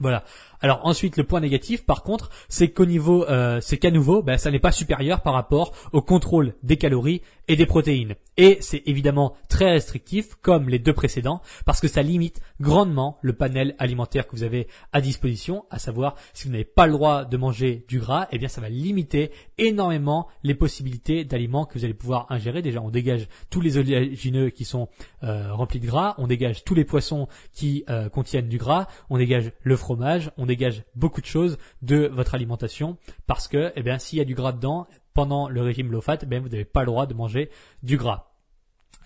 Voilà. 0.00 0.24
Alors 0.60 0.80
ensuite, 0.84 1.16
le 1.16 1.24
point 1.24 1.40
négatif, 1.40 1.84
par 1.84 2.02
contre, 2.02 2.30
c'est 2.48 2.70
qu'au 2.70 2.86
niveau, 2.86 3.24
euh, 3.28 3.60
c'est 3.60 3.78
qu'à 3.78 3.90
nouveau, 3.90 4.22
ben, 4.22 4.38
ça 4.38 4.50
n'est 4.50 4.58
pas 4.58 4.72
supérieur 4.72 5.20
par 5.20 5.34
rapport 5.34 5.72
au 5.92 6.02
contrôle 6.02 6.54
des 6.62 6.76
calories 6.76 7.22
et 7.48 7.56
des 7.56 7.66
protéines. 7.66 8.14
Et 8.36 8.58
c'est 8.60 8.82
évidemment 8.86 9.34
très 9.48 9.72
restrictif, 9.72 10.34
comme 10.42 10.68
les 10.68 10.78
deux 10.78 10.92
précédents, 10.92 11.40
parce 11.64 11.80
que 11.80 11.88
ça 11.88 12.02
limite 12.02 12.40
grandement 12.60 13.18
le 13.22 13.32
panel 13.32 13.74
alimentaire 13.78 14.28
que 14.28 14.36
vous 14.36 14.42
avez 14.42 14.68
à 14.92 15.00
disposition, 15.00 15.64
à 15.70 15.78
savoir 15.78 16.14
si 16.34 16.46
vous 16.46 16.52
n'avez 16.52 16.64
pas 16.64 16.86
le 16.86 16.92
droit 16.92 17.24
de 17.24 17.36
manger 17.36 17.84
du 17.88 17.98
gras, 17.98 18.28
eh 18.30 18.38
bien 18.38 18.48
ça 18.48 18.60
va 18.60 18.68
limiter 18.68 19.32
énormément 19.56 20.28
les 20.44 20.54
possibilités 20.54 21.24
d'aliments 21.24 21.64
que 21.64 21.78
vous 21.78 21.84
allez 21.84 21.94
pouvoir 21.94 22.26
ingérer. 22.30 22.62
Déjà, 22.62 22.80
on 22.80 22.90
dégage 22.90 23.28
tous 23.50 23.60
les 23.60 23.76
oléagineux 23.76 24.50
qui 24.50 24.64
sont 24.64 24.88
euh, 25.24 25.52
remplis 25.52 25.80
de 25.80 25.86
gras, 25.86 26.14
on 26.18 26.26
dégage 26.26 26.64
tous 26.64 26.74
les 26.74 26.84
poissons 26.84 27.28
qui 27.54 27.84
euh, 27.88 28.08
contiennent 28.08 28.48
du 28.48 28.58
gras, 28.58 28.86
on 29.10 29.18
dégage 29.18 29.52
le 29.62 29.76
fromage, 29.76 30.30
dégage 30.48 30.82
beaucoup 30.96 31.20
de 31.20 31.26
choses 31.26 31.58
de 31.82 32.10
votre 32.12 32.34
alimentation, 32.34 32.98
parce 33.26 33.46
que, 33.46 33.72
eh 33.76 33.82
bien, 33.82 33.98
s'il 33.98 34.18
y 34.18 34.22
a 34.22 34.24
du 34.24 34.34
gras 34.34 34.52
dedans, 34.52 34.88
pendant 35.14 35.48
le 35.48 35.62
régime 35.62 35.90
low 35.90 36.00
fat, 36.00 36.18
ben 36.26 36.42
vous 36.42 36.48
n'avez 36.48 36.64
pas 36.64 36.80
le 36.80 36.86
droit 36.86 37.06
de 37.06 37.14
manger 37.14 37.50
du 37.82 37.96
gras. 37.96 38.28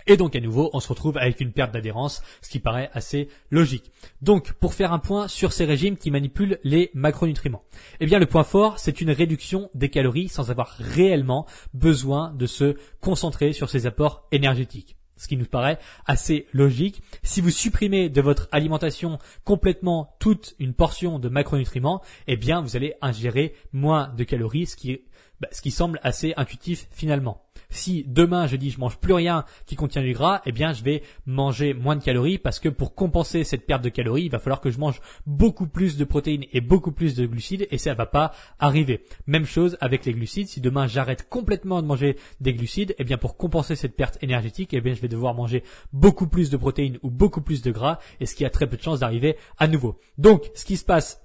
Et 0.06 0.16
donc 0.16 0.34
à 0.34 0.40
nouveau, 0.40 0.70
on 0.72 0.80
se 0.80 0.88
retrouve 0.88 1.16
avec 1.16 1.40
une 1.40 1.52
perte 1.52 1.72
d'adhérence, 1.72 2.22
ce 2.40 2.50
qui 2.50 2.58
paraît 2.58 2.90
assez 2.92 3.28
logique. 3.50 3.92
Donc 4.20 4.52
pour 4.54 4.75
faire 4.75 4.92
un 4.92 4.99
point 4.99 5.28
sur 5.28 5.52
ces 5.52 5.64
régimes 5.64 5.96
qui 5.96 6.11
manipulent 6.11 6.58
les 6.64 6.90
macronutriments, 6.94 7.64
eh 8.00 8.06
bien 8.06 8.18
le 8.18 8.26
point 8.26 8.44
fort, 8.44 8.78
c'est 8.78 9.00
une 9.00 9.11
réduction 9.11 9.70
des 9.75 9.90
calories 9.90 10.28
sans 10.28 10.50
avoir 10.50 10.76
réellement 10.78 11.46
besoin 11.72 12.32
de 12.34 12.46
se 12.46 12.76
concentrer 13.00 13.52
sur 13.52 13.70
ces 13.70 13.87
apports 13.87 14.26
énergétiques 14.32 14.96
ce 15.23 15.29
qui 15.29 15.37
nous 15.37 15.47
paraît 15.47 15.79
assez 16.07 16.47
logique. 16.52 17.00
Si 17.23 17.41
vous 17.41 17.50
supprimez 17.50 18.09
de 18.09 18.21
votre 18.21 18.49
alimentation 18.50 19.21
complètement 19.45 20.17
toute 20.19 20.57
une 20.59 20.75
portion 20.75 21.21
de 21.21 21.29
macronutriments, 21.29 22.02
eh 22.26 22.37
bien 22.37 22.61
vous 22.61 22.76
allez 22.76 22.95
ingérer 23.00 23.55
moins 23.73 24.12
de 24.17 24.25
calories, 24.25 24.67
ce 24.67 24.75
qui, 24.75 25.02
bah, 25.42 25.49
ce 25.52 25.61
qui 25.61 25.70
semble 25.70 26.00
assez 26.02 26.32
intuitif 26.37 26.88
finalement 26.90 27.42
si 27.72 28.04
demain 28.06 28.46
je 28.46 28.56
dis 28.56 28.70
je 28.70 28.78
mange 28.78 28.99
plus 28.99 29.14
rien 29.14 29.44
qui 29.66 29.76
contient 29.76 30.02
du 30.02 30.12
gras, 30.12 30.42
eh 30.46 30.52
bien 30.52 30.72
je 30.72 30.84
vais 30.84 31.02
manger 31.26 31.75
moins 31.75 31.96
de 31.96 32.02
calories 32.02 32.38
parce 32.38 32.61
que 32.61 32.68
pour 32.68 32.94
compenser 32.94 33.44
cette 33.44 33.66
perte 33.66 33.82
de 33.82 33.88
calories, 33.88 34.25
il 34.25 34.30
va 34.30 34.38
falloir 34.38 34.61
que 34.61 34.70
je 34.70 34.78
mange 34.78 35.00
beaucoup 35.26 35.66
plus 35.66 35.96
de 35.96 36.04
protéines 36.04 36.44
et 36.52 36.61
beaucoup 36.61 36.92
plus 36.92 37.14
de 37.14 37.26
glucides 37.26 37.66
et 37.70 37.78
ça 37.78 37.94
va 37.94 38.06
pas 38.06 38.32
arriver. 38.58 39.04
Même 39.26 39.46
chose 39.46 39.76
avec 39.80 40.04
les 40.04 40.12
glucides, 40.12 40.49
si 40.49 40.61
demain 40.61 40.87
j'arrête 40.87 41.28
complètement 41.28 41.82
de 41.82 41.87
manger 41.87 42.16
des 42.40 42.54
glucides, 42.54 42.94
eh 42.99 43.04
bien 43.04 43.18
pour 43.18 43.37
compenser 43.37 43.75
cette 43.75 43.96
perte 43.96 44.18
énergétique, 44.22 44.75
eh 44.75 44.80
bien 44.80 44.94
je 44.94 45.00
vais 45.00 45.08
devoir 45.08 45.34
manger 45.34 45.64
beaucoup 45.92 46.28
plus 46.28 46.50
de 46.50 46.56
protéines 46.56 46.99
ou 47.02 47.11
beaucoup 47.11 47.40
plus 47.40 47.62
de 47.62 47.70
gras 47.72 47.99
et 48.20 48.26
ce 48.26 48.34
qui 48.34 48.44
a 48.44 48.50
très 48.50 48.68
peu 48.68 48.76
de 48.76 48.82
chances 48.82 49.00
d'arriver 49.00 49.37
à 49.58 49.66
nouveau. 49.66 49.99
Donc 50.18 50.50
ce 50.54 50.64
qui 50.64 50.76
se 50.76 50.84
passe 50.84 51.20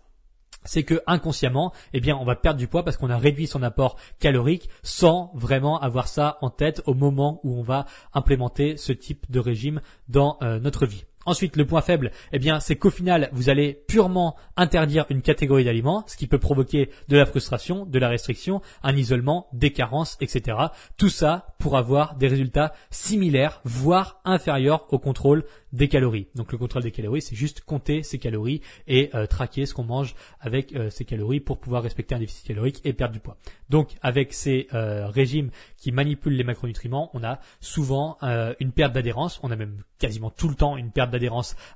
c'est 0.64 0.84
que 0.84 1.02
inconsciemment, 1.08 1.74
eh 1.94 2.00
bien, 2.00 2.18
on 2.18 2.26
va 2.26 2.36
perdre 2.36 2.60
du 2.60 2.68
poids 2.68 2.84
parce 2.84 2.98
qu'on 2.98 3.10
a 3.10 3.18
réduit 3.18 3.48
son 3.48 3.64
apport 3.64 3.98
calorique 4.20 4.70
sans 4.84 5.32
vraiment 5.34 5.80
avoir 5.80 6.08
ça 6.08 6.38
en 6.42 6.50
tête 6.50 6.82
au 6.86 6.94
moment 6.94 7.40
où 7.44 7.58
on 7.58 7.64
va 7.64 7.86
implémenter 8.14 8.78
ce 8.78 8.92
type 8.92 9.30
de 9.30 9.40
régime 9.40 9.82
dans 10.10 10.38
euh, 10.42 10.60
notre 10.60 10.86
vie. 10.86 11.06
Ensuite, 11.28 11.58
le 11.58 11.66
point 11.66 11.82
faible, 11.82 12.12
eh 12.32 12.40
bien, 12.40 12.62
c'est 12.62 12.78
qu'au 12.78 12.90
final, 12.90 13.30
vous 13.34 13.50
allez 13.50 13.74
purement 13.74 14.38
interdire 14.56 15.06
une 15.10 15.22
catégorie 15.22 15.66
d'aliments, 15.66 16.06
ce 16.08 16.16
qui 16.16 16.26
peut 16.26 16.40
provoquer 16.40 16.90
de 17.10 17.18
la 17.18 17.26
frustration, 17.26 17.86
de 17.86 18.00
la 18.00 18.08
restriction, 18.08 18.62
un 18.82 18.96
isolement, 18.96 19.50
des 19.52 19.74
carences, 19.74 20.18
etc. 20.22 20.58
Tout 20.96 21.10
ça 21.10 21.48
pour 21.60 21.76
avoir 21.76 22.16
des 22.16 22.30
résultats 22.30 22.72
similaires, 22.92 23.60
voire 23.66 24.22
inférieurs 24.24 24.86
au 24.94 25.00
contrôle 25.00 25.44
des 25.74 25.88
calories. 25.88 26.28
Donc 26.36 26.52
le 26.52 26.58
contrôle 26.58 26.84
des 26.84 26.92
calories, 26.92 27.22
c'est 27.22 27.36
juste 27.36 27.62
compter 27.62 28.04
ses 28.04 28.20
calories 28.20 28.62
et 28.88 29.10
euh, 29.16 29.26
traquer 29.26 29.66
ce 29.66 29.74
qu'on 29.74 29.84
mange 29.84 30.16
avec 30.40 30.74
euh, 30.74 30.90
ces 30.90 31.06
calories 31.06 31.40
pour 31.40 31.60
pouvoir 31.60 31.84
respecter 31.84 32.16
un 32.16 32.20
déficit 32.20 32.48
calorique 32.48 32.82
et 32.86 32.94
perdre 32.94 33.14
du 33.14 33.20
poids. 33.20 33.38
Donc 33.70 33.90
avec 34.02 34.34
ces 34.34 34.68
euh, 34.74 35.08
régimes 35.08 35.50
qui 35.78 35.92
manipulent 35.92 36.36
les 36.36 36.44
macronutriments, 36.44 37.12
on 37.14 37.24
a 37.24 37.40
souvent 37.60 38.18
une 38.60 38.72
perte 38.72 38.94
d'adhérence, 38.94 39.40
on 39.44 39.52
a 39.52 39.56
même 39.56 39.84
quasiment 40.00 40.30
tout 40.30 40.50
le 40.50 40.56
temps 40.56 40.78
une 40.78 40.92
perte 40.92 41.12
d'adhérence 41.12 41.17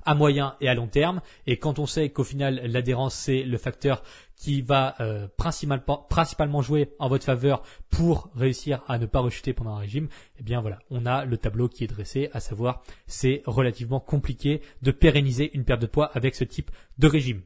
à 0.04 0.14
moyen 0.14 0.56
et 0.60 0.68
à 0.68 0.74
long 0.74 0.86
terme. 0.86 1.20
Et 1.46 1.58
quand 1.58 1.78
on 1.78 1.86
sait 1.86 2.10
qu'au 2.10 2.24
final 2.24 2.60
l'adhérence 2.64 3.14
c'est 3.14 3.42
le 3.42 3.58
facteur 3.58 4.02
qui 4.36 4.60
va 4.60 4.96
euh, 5.00 5.28
principalement 5.36 6.62
jouer 6.62 6.90
en 6.98 7.08
votre 7.08 7.24
faveur 7.24 7.62
pour 7.90 8.28
réussir 8.34 8.82
à 8.88 8.98
ne 8.98 9.06
pas 9.06 9.20
rechuter 9.20 9.52
pendant 9.52 9.76
un 9.76 9.78
régime, 9.78 10.08
eh 10.40 10.42
bien 10.42 10.60
voilà, 10.60 10.80
on 10.90 11.06
a 11.06 11.24
le 11.24 11.36
tableau 11.36 11.68
qui 11.68 11.84
est 11.84 11.86
dressé, 11.86 12.28
à 12.32 12.40
savoir 12.40 12.82
c'est 13.06 13.42
relativement 13.46 14.00
compliqué 14.00 14.60
de 14.82 14.90
pérenniser 14.90 15.54
une 15.54 15.64
perte 15.64 15.80
de 15.80 15.86
poids 15.86 16.10
avec 16.14 16.34
ce 16.34 16.42
type 16.42 16.72
de 16.98 17.06
régime. 17.06 17.42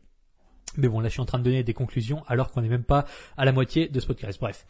Mais 0.79 0.89
bon, 0.89 1.01
là 1.01 1.09
je 1.09 1.13
suis 1.13 1.21
en 1.21 1.27
train 1.27 1.39
de 1.39 1.45
donner 1.45 1.63
des 1.63 1.75
conclusions 1.75 2.23
alors 2.29 2.51
qu'on 2.51 2.63
n'est 2.63 2.69
même 2.69 2.85
pas 2.85 3.05
à 3.37 3.45
la 3.45 3.53
moitié 3.53 3.89
de 3.89 4.01
ce 4.01 4.07
podcast. 4.07 4.39
Bref. 4.41 4.67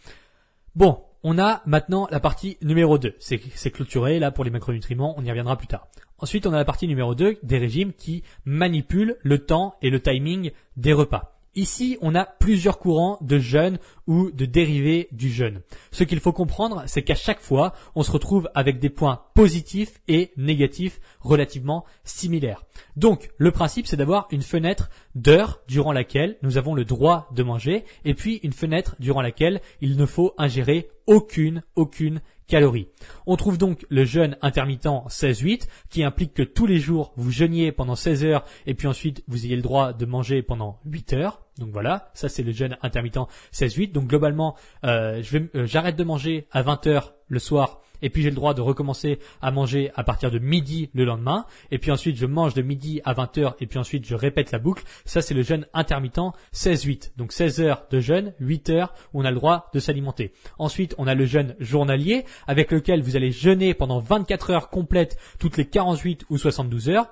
Bon, 0.75 1.06
on 1.28 1.40
a 1.40 1.61
maintenant 1.66 2.06
la 2.12 2.21
partie 2.21 2.56
numéro 2.62 2.99
2. 2.99 3.16
C'est 3.18 3.71
clôturé 3.73 4.21
là 4.21 4.30
pour 4.30 4.45
les 4.45 4.50
macronutriments, 4.50 5.18
on 5.18 5.25
y 5.25 5.28
reviendra 5.28 5.56
plus 5.56 5.66
tard. 5.66 5.88
Ensuite, 6.18 6.47
on 6.47 6.52
a 6.52 6.56
la 6.56 6.64
partie 6.64 6.87
numéro 6.87 7.16
2 7.16 7.38
des 7.42 7.59
régimes 7.59 7.92
qui 7.92 8.23
manipulent 8.45 9.16
le 9.23 9.40
temps 9.40 9.75
et 9.83 9.90
le 9.90 10.00
timing 10.00 10.52
des 10.76 10.92
repas. 10.92 11.36
Ici, 11.57 11.97
on 12.03 12.15
a 12.15 12.27
plusieurs 12.27 12.79
courants 12.79 13.17
de 13.23 13.39
jeûne 13.39 13.79
ou 14.07 14.31
de 14.31 14.45
dérivés 14.45 15.09
du 15.11 15.31
jeûne. 15.31 15.63
Ce 15.91 16.05
qu'il 16.05 16.21
faut 16.21 16.35
comprendre, 16.35 16.83
c'est 16.87 17.01
qu'à 17.01 17.15
chaque 17.15 17.41
fois, 17.41 17.73
on 17.95 18.03
se 18.03 18.11
retrouve 18.11 18.51
avec 18.55 18.79
des 18.79 18.91
points 18.91 19.23
positifs 19.35 19.99
et 20.07 20.33
négatifs 20.37 21.01
relativement 21.21 21.87
similaires. 22.05 22.67
Donc, 22.95 23.31
le 23.39 23.53
principe, 23.53 23.87
c'est 23.87 23.97
d'avoir 23.97 24.29
une 24.31 24.43
fenêtre 24.43 24.91
d'heure 25.15 25.61
durant 25.67 25.93
laquelle 25.93 26.37
nous 26.43 26.59
avons 26.59 26.75
le 26.75 26.85
droit 26.85 27.27
de 27.35 27.43
manger 27.43 27.85
et 28.05 28.13
puis 28.13 28.39
une 28.43 28.53
fenêtre 28.53 28.95
durant 29.01 29.23
laquelle 29.23 29.63
il 29.81 29.97
ne 29.97 30.05
faut 30.05 30.35
ingérer 30.37 30.91
aucune, 31.07 31.63
aucune 31.75 32.21
calories. 32.47 32.88
On 33.26 33.37
trouve 33.37 33.59
donc 33.59 33.87
le 33.88 34.05
jeûne 34.05 34.37
intermittent 34.43 34.87
16-8 34.87 35.69
qui 35.91 36.05
implique 36.05 36.35
que 36.35 36.43
tous 36.43 36.67
les 36.67 36.79
jours 36.79 37.12
vous 37.17 37.31
jeûniez 37.31 37.73
pendant 37.73 37.97
16 37.97 38.25
heures 38.25 38.45
et 38.67 38.75
puis 38.75 38.87
ensuite 38.87 39.23
vous 39.29 39.45
ayez 39.47 39.57
le 39.57 39.62
droit 39.62 39.93
de 39.93 40.07
manger 40.07 40.43
pendant 40.43 40.81
8 40.87 41.12
heures. 41.15 41.43
Donc 41.59 41.71
voilà, 41.71 42.11
ça 42.15 42.29
c'est 42.29 42.43
le 42.43 42.53
jeûne 42.53 42.76
intermittent 42.83 43.19
16-8. 43.53 43.93
Donc 43.93 44.09
globalement, 44.09 44.57
euh, 44.85 45.23
euh, 45.35 45.67
j'arrête 45.67 45.97
de 45.97 46.05
manger 46.05 46.47
à 46.50 46.62
20 46.62 46.87
heures 46.87 47.15
le 47.29 47.38
soir 47.38 47.81
et 48.03 48.11
puis 48.11 48.23
j'ai 48.23 48.31
le 48.31 48.37
droit 48.37 48.55
de 48.55 48.61
recommencer 48.61 49.19
à 49.43 49.50
manger 49.50 49.91
à 49.95 50.05
partir 50.05 50.31
de 50.31 50.38
midi 50.38 50.91
le 50.95 51.05
lendemain, 51.05 51.47
et 51.71 51.79
puis 51.79 51.91
ensuite 51.91 52.17
je 52.17 52.26
mange 52.26 52.55
de 52.55 52.62
midi 52.62 53.00
à 53.05 53.15
20h, 53.15 53.55
et 53.61 53.67
puis 53.67 53.79
ensuite 53.79 54.07
je 54.07 54.15
répète 54.15 54.53
la 54.53 54.59
boucle. 54.59 54.85
Ça 55.05 55.23
c'est 55.23 55.35
le 55.35 55.43
jeûne 55.43 55.67
intermittent 55.75 56.17
16-8. 56.55 57.12
Donc 57.17 57.33
16 57.33 57.61
heures 57.61 57.87
de 57.91 58.00
jeûne, 58.00 58.35
8 58.41 58.71
heures 58.71 58.95
où 59.12 59.21
on 59.23 59.25
a 59.25 59.31
le 59.31 59.37
droit 59.37 59.71
de 59.75 59.81
s'alimenter. 59.81 60.33
Ensuite 60.59 60.95
on 60.99 61.07
a 61.07 61.15
le 61.15 61.26
jeûne 61.26 61.55
journalier 61.59 62.25
avec 62.47 62.71
lequel 62.71 63.03
vous 63.03 63.17
allez 63.17 63.33
jeûner 63.33 63.75
pendant 63.75 63.99
24 63.99 64.50
heures 64.50 64.71
complètes 64.71 65.19
toutes 65.38 65.57
les 65.57 65.67
48 65.67 66.26
ou 66.31 66.38
72 66.38 66.88
heures. 66.88 67.09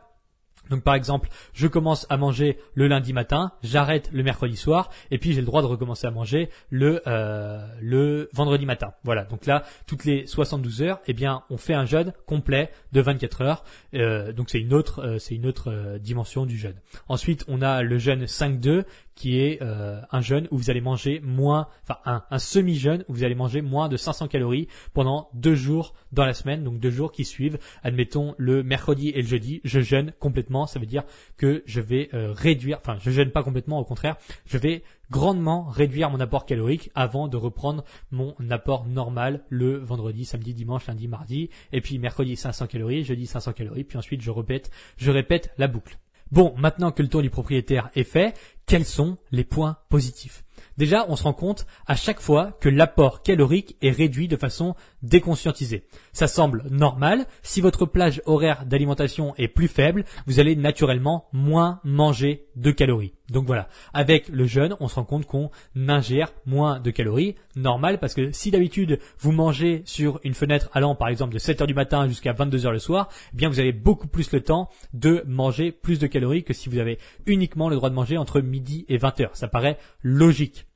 Donc 0.71 0.83
par 0.83 0.95
exemple, 0.95 1.29
je 1.53 1.67
commence 1.67 2.07
à 2.11 2.17
manger 2.17 2.59
le 2.75 2.89
lundi 2.89 3.13
matin, 3.13 3.53
j'arrête 3.63 4.11
le 4.13 4.23
mercredi 4.23 4.57
soir, 4.57 4.91
et 5.11 5.19
puis 5.19 5.33
j'ai 5.33 5.41
le 5.41 5.47
droit 5.47 5.63
de 5.63 5.67
recommencer 5.67 6.07
à 6.07 6.11
manger 6.11 6.51
le 6.71 7.03
euh, 7.07 8.27
vendredi 8.33 8.67
matin. 8.67 8.93
Voilà. 9.05 9.25
Donc 9.25 9.47
là, 9.47 9.65
toutes 9.87 10.05
les 10.05 10.27
72 10.27 10.83
heures, 10.83 11.01
eh 11.07 11.13
bien, 11.13 11.43
on 11.51 11.57
fait 11.57 11.75
un 11.75 11.85
jeûne 11.85 12.13
complet 12.27 12.71
de 12.93 13.01
24 13.01 13.43
heures. 13.43 13.65
Euh, 13.95 14.33
donc 14.33 14.51
c'est 14.51 14.61
une 14.61 14.75
autre 14.75 15.05
euh, 15.05 15.19
c'est 15.19 15.35
une 15.35 15.47
autre 15.47 15.99
dimension 15.99 16.47
du 16.47 16.57
jeûne. 16.57 16.77
Ensuite, 17.09 17.45
on 17.49 17.63
a 17.63 17.83
le 17.83 17.99
jeûne 17.99 18.25
5-2 18.25 18.85
qui 19.15 19.41
est 19.41 19.63
euh, 19.63 20.01
un 20.11 20.21
jeûne 20.21 20.49
où 20.51 20.59
vous 20.59 20.71
allez 20.71 20.81
manger 20.81 21.21
moins, 21.21 21.69
enfin 21.83 22.23
un, 22.31 22.39
semi-jeûne 22.39 23.05
où 23.09 23.15
vous 23.15 23.25
allez 23.25 23.35
manger 23.35 23.63
moins 23.63 23.89
de 23.89 23.97
500 23.97 24.29
calories 24.29 24.69
pendant 24.93 25.29
deux 25.35 25.55
jours 25.55 25.95
dans 26.13 26.25
la 26.25 26.35
semaine, 26.35 26.65
donc 26.65 26.81
deux 26.81 26.91
jours 26.91 27.13
qui 27.13 27.25
suivent. 27.25 27.59
Admettons 27.83 28.35
le 28.39 28.63
mercredi 28.63 29.11
et 29.11 29.23
le 29.23 29.29
jeudi, 29.29 29.61
je 29.65 29.81
jeûne 29.81 30.13
complètement. 30.19 30.67
Ça 30.67 30.81
veut 30.81 30.87
dire 30.87 31.05
que 31.37 31.63
je 31.67 31.81
vais 31.81 32.09
euh, 32.15 32.33
réduire, 32.33 32.79
enfin 32.81 32.97
je 33.01 33.11
jeûne 33.11 33.31
pas 33.31 33.43
complètement, 33.43 33.79
au 33.79 33.85
contraire, 33.85 34.17
je 34.47 34.59
vais 34.59 34.83
grandement 35.11 35.65
réduire 35.65 36.11
mon 36.11 36.19
apport 36.21 36.47
calorique 36.47 36.91
avant 36.95 37.29
de 37.29 37.37
reprendre 37.37 37.85
mon 38.11 38.35
apport 38.51 38.87
normal 38.87 39.45
le 39.49 39.77
vendredi, 39.77 40.25
samedi, 40.25 40.55
dimanche, 40.55 40.87
lundi, 40.87 41.09
mardi, 41.09 41.51
et 41.73 41.81
puis 41.81 41.99
mercredi 41.99 42.37
500 42.37 42.67
calories, 42.67 43.05
jeudi 43.05 43.27
500 43.27 43.53
calories, 43.53 43.85
puis 43.85 43.99
ensuite 43.99 44.23
je 44.23 44.31
répète, 44.31 44.71
je 44.97 45.11
répète 45.11 45.53
la 45.59 45.69
boucle. 45.69 45.99
Bon, 46.31 46.55
maintenant 46.57 46.91
que 46.91 47.03
le 47.03 47.09
tour 47.09 47.23
du 47.23 47.31
propriétaire 47.31 47.91
est 47.95 48.05
fait, 48.05 48.35
quels 48.67 48.85
sont 48.85 49.19
les 49.31 49.45
points 49.45 49.79
positifs? 49.89 50.45
Déjà, 50.77 51.07
on 51.09 51.17
se 51.17 51.23
rend 51.23 51.33
compte 51.33 51.67
à 51.87 51.95
chaque 51.95 52.21
fois 52.21 52.53
que 52.61 52.69
l'apport 52.69 53.23
calorique 53.23 53.77
est 53.83 53.91
réduit 53.91 54.27
de 54.27 54.37
façon 54.37 54.75
déconscientisée. 55.05 55.85
Ça 56.13 56.27
semble 56.27 56.65
normal. 56.71 57.27
Si 57.43 57.61
votre 57.61 57.87
plage 57.87 58.23
horaire 58.27 58.67
d'alimentation 58.67 59.35
est 59.37 59.49
plus 59.49 59.69
faible, 59.69 60.05
vous 60.27 60.41
allez 60.41 60.57
naturellement 60.57 61.27
moins 61.33 61.81
manger 61.85 62.47
de 62.57 62.71
calories. 62.71 63.15
Donc 63.31 63.47
voilà, 63.47 63.69
avec 63.95 64.29
le 64.29 64.47
jeûne, 64.47 64.77
on 64.81 64.89
se 64.89 64.97
rend 64.97 65.05
compte 65.05 65.27
qu'on 65.27 65.51
ingère 65.77 66.33
moins 66.45 66.79
de 66.79 66.91
calories. 66.91 67.37
Normal 67.57 67.99
parce 67.99 68.15
que 68.15 68.33
si 68.33 68.51
d'habitude 68.51 68.99
vous 69.19 69.33
mangez 69.33 69.83
sur 69.87 70.21
une 70.25 70.35
fenêtre 70.35 70.69
allant 70.73 70.95
par 70.95 71.09
exemple 71.09 71.33
de 71.33 71.39
7h 71.39 71.67
du 71.67 71.75
matin 71.75 72.07
jusqu'à 72.07 72.33
22h 72.33 72.71
le 72.71 72.79
soir, 72.79 73.09
eh 73.33 73.37
bien 73.37 73.49
vous 73.49 73.61
avez 73.61 73.73
beaucoup 73.73 74.09
plus 74.09 74.31
le 74.33 74.43
temps 74.43 74.69
de 74.93 75.23
manger 75.27 75.73
plus 75.73 75.99
de 75.99 76.07
calories 76.07 76.45
que 76.45 76.53
si 76.53 76.69
vous 76.69 76.79
avez 76.79 76.99
uniquement 77.27 77.69
le 77.69 77.77
droit 77.77 77.91
de 77.91 77.95
manger 77.95 78.19
entre 78.19 78.41
midi 78.41 78.85
et 78.89 78.99
20h. 78.99 79.31
Ça 79.33 79.49
paraît 79.49 79.79
logique. 80.03 80.67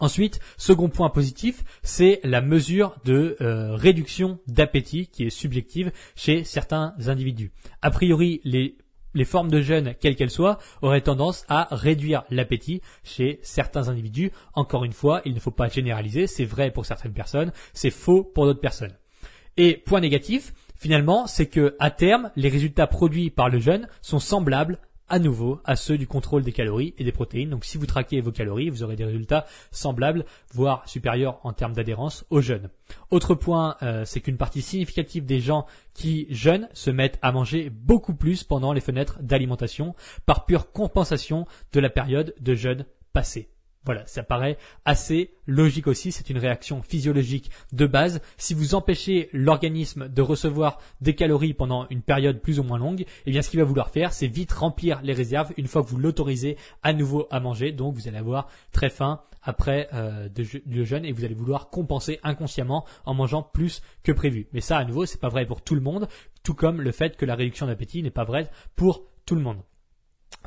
Ensuite, 0.00 0.40
second 0.56 0.88
point 0.88 1.08
positif, 1.08 1.64
c'est 1.82 2.20
la 2.24 2.40
mesure 2.40 2.96
de 3.04 3.36
euh, 3.40 3.74
réduction 3.74 4.38
d'appétit 4.48 5.06
qui 5.06 5.24
est 5.24 5.30
subjective 5.30 5.92
chez 6.16 6.42
certains 6.44 6.94
individus. 7.06 7.52
A 7.80 7.90
priori, 7.90 8.40
les 8.44 9.24
formes 9.24 9.50
de 9.50 9.60
jeûne, 9.60 9.94
quelles 10.00 10.16
qu'elles 10.16 10.30
soient, 10.30 10.58
auraient 10.82 11.00
tendance 11.00 11.44
à 11.48 11.68
réduire 11.70 12.24
l'appétit 12.30 12.80
chez 13.04 13.38
certains 13.42 13.88
individus. 13.88 14.32
Encore 14.54 14.84
une 14.84 14.92
fois, 14.92 15.22
il 15.24 15.34
ne 15.34 15.40
faut 15.40 15.52
pas 15.52 15.68
généraliser, 15.68 16.26
c'est 16.26 16.44
vrai 16.44 16.72
pour 16.72 16.86
certaines 16.86 17.12
personnes, 17.12 17.52
c'est 17.72 17.90
faux 17.90 18.24
pour 18.24 18.46
d'autres 18.46 18.60
personnes. 18.60 18.96
Et 19.56 19.76
point 19.76 20.00
négatif, 20.00 20.52
finalement, 20.74 21.28
c'est 21.28 21.46
que 21.46 21.76
à 21.78 21.92
terme, 21.92 22.32
les 22.34 22.48
résultats 22.48 22.88
produits 22.88 23.30
par 23.30 23.48
le 23.48 23.60
jeûne 23.60 23.88
sont 24.02 24.18
semblables 24.18 24.80
à 25.08 25.18
nouveau 25.18 25.60
à 25.64 25.76
ceux 25.76 25.98
du 25.98 26.06
contrôle 26.06 26.42
des 26.42 26.52
calories 26.52 26.94
et 26.98 27.04
des 27.04 27.12
protéines. 27.12 27.50
Donc 27.50 27.64
si 27.64 27.78
vous 27.78 27.86
traquez 27.86 28.20
vos 28.20 28.32
calories, 28.32 28.70
vous 28.70 28.82
aurez 28.82 28.96
des 28.96 29.04
résultats 29.04 29.46
semblables, 29.70 30.24
voire 30.52 30.88
supérieurs 30.88 31.40
en 31.44 31.52
termes 31.52 31.74
d'adhérence 31.74 32.24
au 32.30 32.40
jeûne. 32.40 32.70
Autre 33.10 33.34
point, 33.34 33.76
euh, 33.82 34.04
c'est 34.04 34.20
qu'une 34.20 34.36
partie 34.36 34.62
significative 34.62 35.24
des 35.24 35.40
gens 35.40 35.66
qui 35.92 36.26
jeûnent 36.30 36.68
se 36.72 36.90
mettent 36.90 37.18
à 37.22 37.32
manger 37.32 37.70
beaucoup 37.70 38.14
plus 38.14 38.44
pendant 38.44 38.72
les 38.72 38.80
fenêtres 38.80 39.18
d'alimentation 39.22 39.94
par 40.26 40.46
pure 40.46 40.72
compensation 40.72 41.46
de 41.72 41.80
la 41.80 41.90
période 41.90 42.34
de 42.40 42.54
jeûne 42.54 42.86
passée. 43.12 43.53
Voilà, 43.84 44.06
ça 44.06 44.22
paraît 44.22 44.56
assez 44.86 45.34
logique 45.46 45.86
aussi, 45.86 46.10
c'est 46.10 46.30
une 46.30 46.38
réaction 46.38 46.80
physiologique 46.80 47.50
de 47.72 47.86
base. 47.86 48.22
Si 48.38 48.54
vous 48.54 48.74
empêchez 48.74 49.28
l'organisme 49.32 50.08
de 50.08 50.22
recevoir 50.22 50.78
des 51.02 51.14
calories 51.14 51.52
pendant 51.52 51.86
une 51.90 52.00
période 52.00 52.40
plus 52.40 52.58
ou 52.58 52.62
moins 52.62 52.78
longue, 52.78 53.04
eh 53.26 53.30
bien 53.30 53.42
ce 53.42 53.50
qu'il 53.50 53.60
va 53.60 53.66
vouloir 53.66 53.90
faire, 53.90 54.14
c'est 54.14 54.26
vite 54.26 54.52
remplir 54.52 55.02
les 55.02 55.12
réserves 55.12 55.52
une 55.58 55.66
fois 55.66 55.82
que 55.82 55.88
vous 55.88 55.98
l'autorisez 55.98 56.56
à 56.82 56.94
nouveau 56.94 57.26
à 57.30 57.40
manger. 57.40 57.72
Donc 57.72 57.94
vous 57.94 58.08
allez 58.08 58.16
avoir 58.16 58.48
très 58.72 58.88
faim 58.88 59.20
après 59.42 59.88
euh, 59.92 60.28
le 60.66 60.84
jeûne 60.84 61.04
et 61.04 61.12
vous 61.12 61.24
allez 61.24 61.34
vouloir 61.34 61.68
compenser 61.68 62.20
inconsciemment 62.22 62.86
en 63.04 63.12
mangeant 63.12 63.42
plus 63.42 63.82
que 64.02 64.12
prévu. 64.12 64.48
Mais 64.54 64.62
ça 64.62 64.78
à 64.78 64.84
nouveau, 64.84 65.04
c'est 65.04 65.20
pas 65.20 65.28
vrai 65.28 65.44
pour 65.44 65.60
tout 65.60 65.74
le 65.74 65.82
monde, 65.82 66.08
tout 66.42 66.54
comme 66.54 66.80
le 66.80 66.92
fait 66.92 67.16
que 67.16 67.26
la 67.26 67.34
réduction 67.34 67.66
d'appétit 67.66 68.02
n'est 68.02 68.10
pas 68.10 68.24
vraie 68.24 68.50
pour 68.76 69.02
tout 69.26 69.34
le 69.34 69.42
monde. 69.42 69.58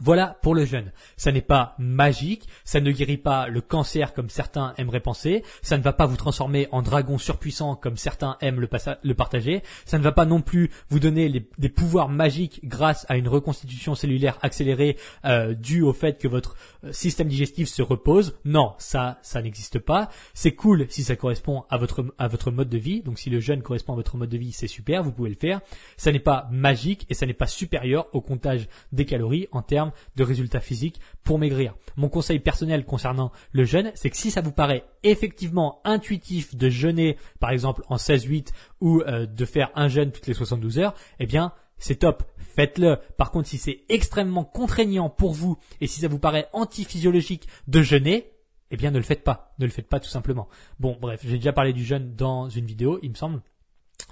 Voilà 0.01 0.37
pour 0.41 0.53
le 0.53 0.65
jeûne. 0.65 0.91
Ça 1.15 1.31
n'est 1.31 1.41
pas 1.41 1.75
magique, 1.79 2.47
ça 2.63 2.79
ne 2.79 2.91
guérit 2.91 3.17
pas 3.17 3.47
le 3.47 3.61
cancer 3.61 4.13
comme 4.13 4.29
certains 4.29 4.73
aimeraient 4.77 4.99
penser, 4.99 5.43
ça 5.61 5.77
ne 5.77 5.83
va 5.83 5.93
pas 5.93 6.05
vous 6.05 6.17
transformer 6.17 6.67
en 6.71 6.81
dragon 6.81 7.17
surpuissant 7.17 7.75
comme 7.75 7.97
certains 7.97 8.37
aiment 8.41 8.59
le, 8.59 9.13
partager, 9.15 9.63
ça 9.85 9.97
ne 9.97 10.03
va 10.03 10.11
pas 10.11 10.25
non 10.25 10.41
plus 10.41 10.69
vous 10.89 10.99
donner 10.99 11.47
des 11.57 11.69
pouvoirs 11.69 12.09
magiques 12.09 12.61
grâce 12.63 13.05
à 13.09 13.17
une 13.17 13.27
reconstitution 13.27 13.95
cellulaire 13.95 14.37
accélérée 14.41 14.97
euh, 15.25 15.53
due 15.53 15.81
au 15.81 15.93
fait 15.93 16.19
que 16.19 16.27
votre 16.27 16.55
euh, 16.83 16.91
système 16.91 17.27
digestif 17.27 17.67
se 17.67 17.81
repose. 17.81 18.37
Non, 18.45 18.73
ça, 18.77 19.17
ça 19.21 19.41
n'existe 19.41 19.79
pas. 19.79 20.09
C'est 20.33 20.53
cool 20.53 20.85
si 20.89 21.03
ça 21.03 21.15
correspond 21.15 21.65
à 21.69 21.77
votre, 21.77 22.05
à 22.17 22.27
votre 22.27 22.51
mode 22.51 22.69
de 22.69 22.77
vie. 22.77 23.01
Donc 23.01 23.19
si 23.19 23.29
le 23.29 23.39
jeûne 23.39 23.61
correspond 23.61 23.93
à 23.93 23.95
votre 23.95 24.17
mode 24.17 24.29
de 24.29 24.37
vie, 24.37 24.51
c'est 24.51 24.67
super, 24.67 25.03
vous 25.03 25.11
pouvez 25.11 25.29
le 25.29 25.35
faire. 25.35 25.61
Ça 25.97 26.11
n'est 26.11 26.19
pas 26.19 26.47
magique 26.51 27.05
et 27.09 27.13
ça 27.13 27.25
n'est 27.25 27.33
pas 27.33 27.47
supérieur 27.47 28.07
au 28.13 28.21
comptage 28.21 28.67
des 28.91 29.05
calories 29.05 29.47
en 29.51 29.61
termes 29.61 29.86
de 30.15 30.23
résultats 30.23 30.59
physiques 30.59 30.99
pour 31.23 31.39
maigrir. 31.39 31.75
Mon 31.95 32.09
conseil 32.09 32.39
personnel 32.39 32.85
concernant 32.85 33.31
le 33.51 33.65
jeûne, 33.65 33.91
c'est 33.95 34.09
que 34.09 34.17
si 34.17 34.31
ça 34.31 34.41
vous 34.41 34.51
paraît 34.51 34.85
effectivement 35.03 35.81
intuitif 35.83 36.55
de 36.55 36.69
jeûner, 36.69 37.17
par 37.39 37.51
exemple 37.51 37.83
en 37.89 37.97
16-8 37.97 38.49
ou 38.81 39.01
euh, 39.01 39.25
de 39.25 39.45
faire 39.45 39.71
un 39.75 39.87
jeûne 39.87 40.11
toutes 40.11 40.27
les 40.27 40.33
72 40.33 40.79
heures, 40.79 40.93
eh 41.19 41.25
bien, 41.25 41.53
c'est 41.77 41.97
top, 41.97 42.23
faites-le. 42.37 42.97
Par 43.17 43.31
contre, 43.31 43.49
si 43.49 43.57
c'est 43.57 43.81
extrêmement 43.89 44.43
contraignant 44.43 45.09
pour 45.09 45.33
vous 45.33 45.57
et 45.81 45.87
si 45.87 46.01
ça 46.01 46.07
vous 46.07 46.19
paraît 46.19 46.47
antiphysiologique 46.53 47.47
de 47.67 47.81
jeûner, 47.81 48.31
eh 48.71 48.77
bien 48.77 48.91
ne 48.91 48.97
le 48.97 49.03
faites 49.03 49.23
pas. 49.23 49.53
Ne 49.59 49.65
le 49.65 49.71
faites 49.71 49.87
pas 49.87 49.99
tout 49.99 50.09
simplement. 50.09 50.47
Bon, 50.79 50.97
bref, 50.99 51.21
j'ai 51.23 51.37
déjà 51.37 51.53
parlé 51.53 51.73
du 51.73 51.83
jeûne 51.83 52.15
dans 52.15 52.49
une 52.49 52.65
vidéo, 52.65 52.99
il 53.01 53.11
me 53.11 53.15
semble. 53.15 53.41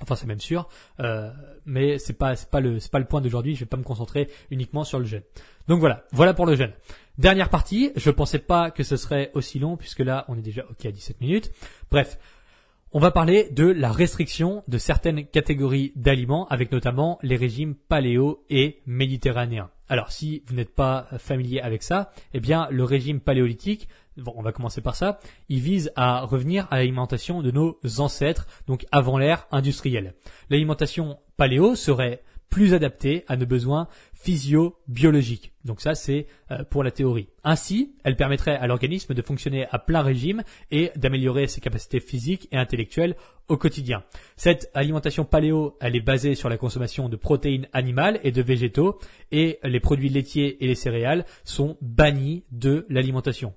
Enfin, 0.02 0.16
c'est 0.16 0.28
même 0.28 0.40
sûr, 0.40 0.68
euh, 1.00 1.32
mais 1.66 2.00
c'est 2.00 2.18
pas 2.18 2.36
pas 2.36 2.60
le 2.60 3.06
point 3.08 3.22
d'aujourd'hui. 3.22 3.56
Je 3.56 3.62
vais 3.62 3.66
pas 3.66 3.78
me 3.78 3.84
concentrer 3.84 4.30
uniquement 4.52 4.84
sur 4.84 5.00
le 5.00 5.06
jeûne. 5.06 5.24
Donc 5.68 5.80
voilà, 5.80 6.04
voilà 6.12 6.34
pour 6.34 6.46
le 6.46 6.56
jeûne. 6.56 6.74
Dernière 7.18 7.50
partie. 7.50 7.92
Je 7.96 8.10
pensais 8.12 8.40
pas 8.40 8.72
que 8.72 8.84
ce 8.84 8.98
serait 8.98 9.32
aussi 9.34 9.58
long 9.58 9.78
puisque 9.78 10.00
là 10.00 10.26
on 10.28 10.38
est 10.38 10.42
déjà 10.42 10.66
ok 10.70 10.86
à 10.86 10.92
17 10.92 11.22
minutes. 11.22 11.52
Bref, 11.92 12.18
on 12.98 13.00
va 13.00 13.12
parler 13.12 13.50
de 13.52 13.66
la 13.66 13.92
restriction 13.92 14.64
de 14.70 14.78
certaines 14.78 15.26
catégories 15.26 15.92
d'aliments, 15.98 16.48
avec 16.48 16.72
notamment 16.72 17.20
les 17.24 17.36
régimes 17.36 17.76
paléo 17.76 18.46
et 18.50 18.82
méditerranéens. 18.86 19.70
Alors, 19.90 20.14
si 20.14 20.44
vous 20.48 20.56
n'êtes 20.56 20.74
pas 20.74 21.08
familier 21.18 21.60
avec 21.60 21.84
ça, 21.84 22.14
eh 22.34 22.40
bien, 22.40 22.70
le 22.72 22.86
régime 22.86 23.20
paléolithique, 23.20 23.90
bon, 24.18 24.34
on 24.36 24.42
va 24.42 24.52
commencer 24.52 24.82
par 24.82 24.96
ça, 24.96 25.20
il 25.50 25.60
vise 25.60 25.92
à 25.96 26.22
revenir 26.22 26.68
à 26.72 26.78
l'alimentation 26.78 27.42
de 27.42 27.52
nos 27.52 27.80
ancêtres, 28.00 28.48
donc 28.68 28.86
avant 28.92 29.18
l'ère 29.18 29.48
industrielle. 29.52 30.16
L'alimentation 30.50 31.20
paléo 31.38 31.76
serait 31.76 32.24
plus 32.50 32.74
adaptée 32.74 33.26
à 33.28 33.36
nos 33.36 33.46
besoins 33.46 33.88
physio-biologiques. 34.14 35.52
Donc 35.66 35.82
ça, 35.82 35.94
c'est 35.94 36.28
euh, 36.52 36.64
pour 36.64 36.84
la 36.84 36.92
théorie. 36.92 37.28
Ainsi, 37.44 37.96
elle 38.04 38.16
permettrait 38.16 38.56
à 38.56 38.66
l'organisme 38.68 39.14
de 39.14 39.22
fonctionner 39.22 39.68
à 39.72 39.80
plein 39.80 40.02
régime 40.02 40.44
et 40.72 40.92
d'améliorer 40.96 41.48
ses 41.48 41.60
capacités 41.60 42.00
physiques 42.00 42.48
et 42.52 42.58
intellectuelles 42.58 43.16
au 43.50 43.58
quotidien. 43.58 44.04
Cette 44.38 44.72
alimentation 44.74 45.26
paléo, 45.26 45.78
elle 45.82 45.96
est 45.96 46.02
basée 46.02 46.34
sur 46.34 46.48
la 46.48 46.58
consommation 46.58 47.10
de 47.10 47.18
protéines 47.18 47.68
animales 47.74 48.20
et 48.24 48.32
de 48.32 48.42
végétaux 48.42 49.00
et 49.32 49.60
les 49.64 49.80
produits 49.80 50.10
laitiers 50.10 50.64
et 50.64 50.68
les 50.68 50.76
céréales 50.76 51.26
sont 51.44 51.78
bannis 51.82 52.46
de 52.52 52.86
l'alimentation. 52.90 53.54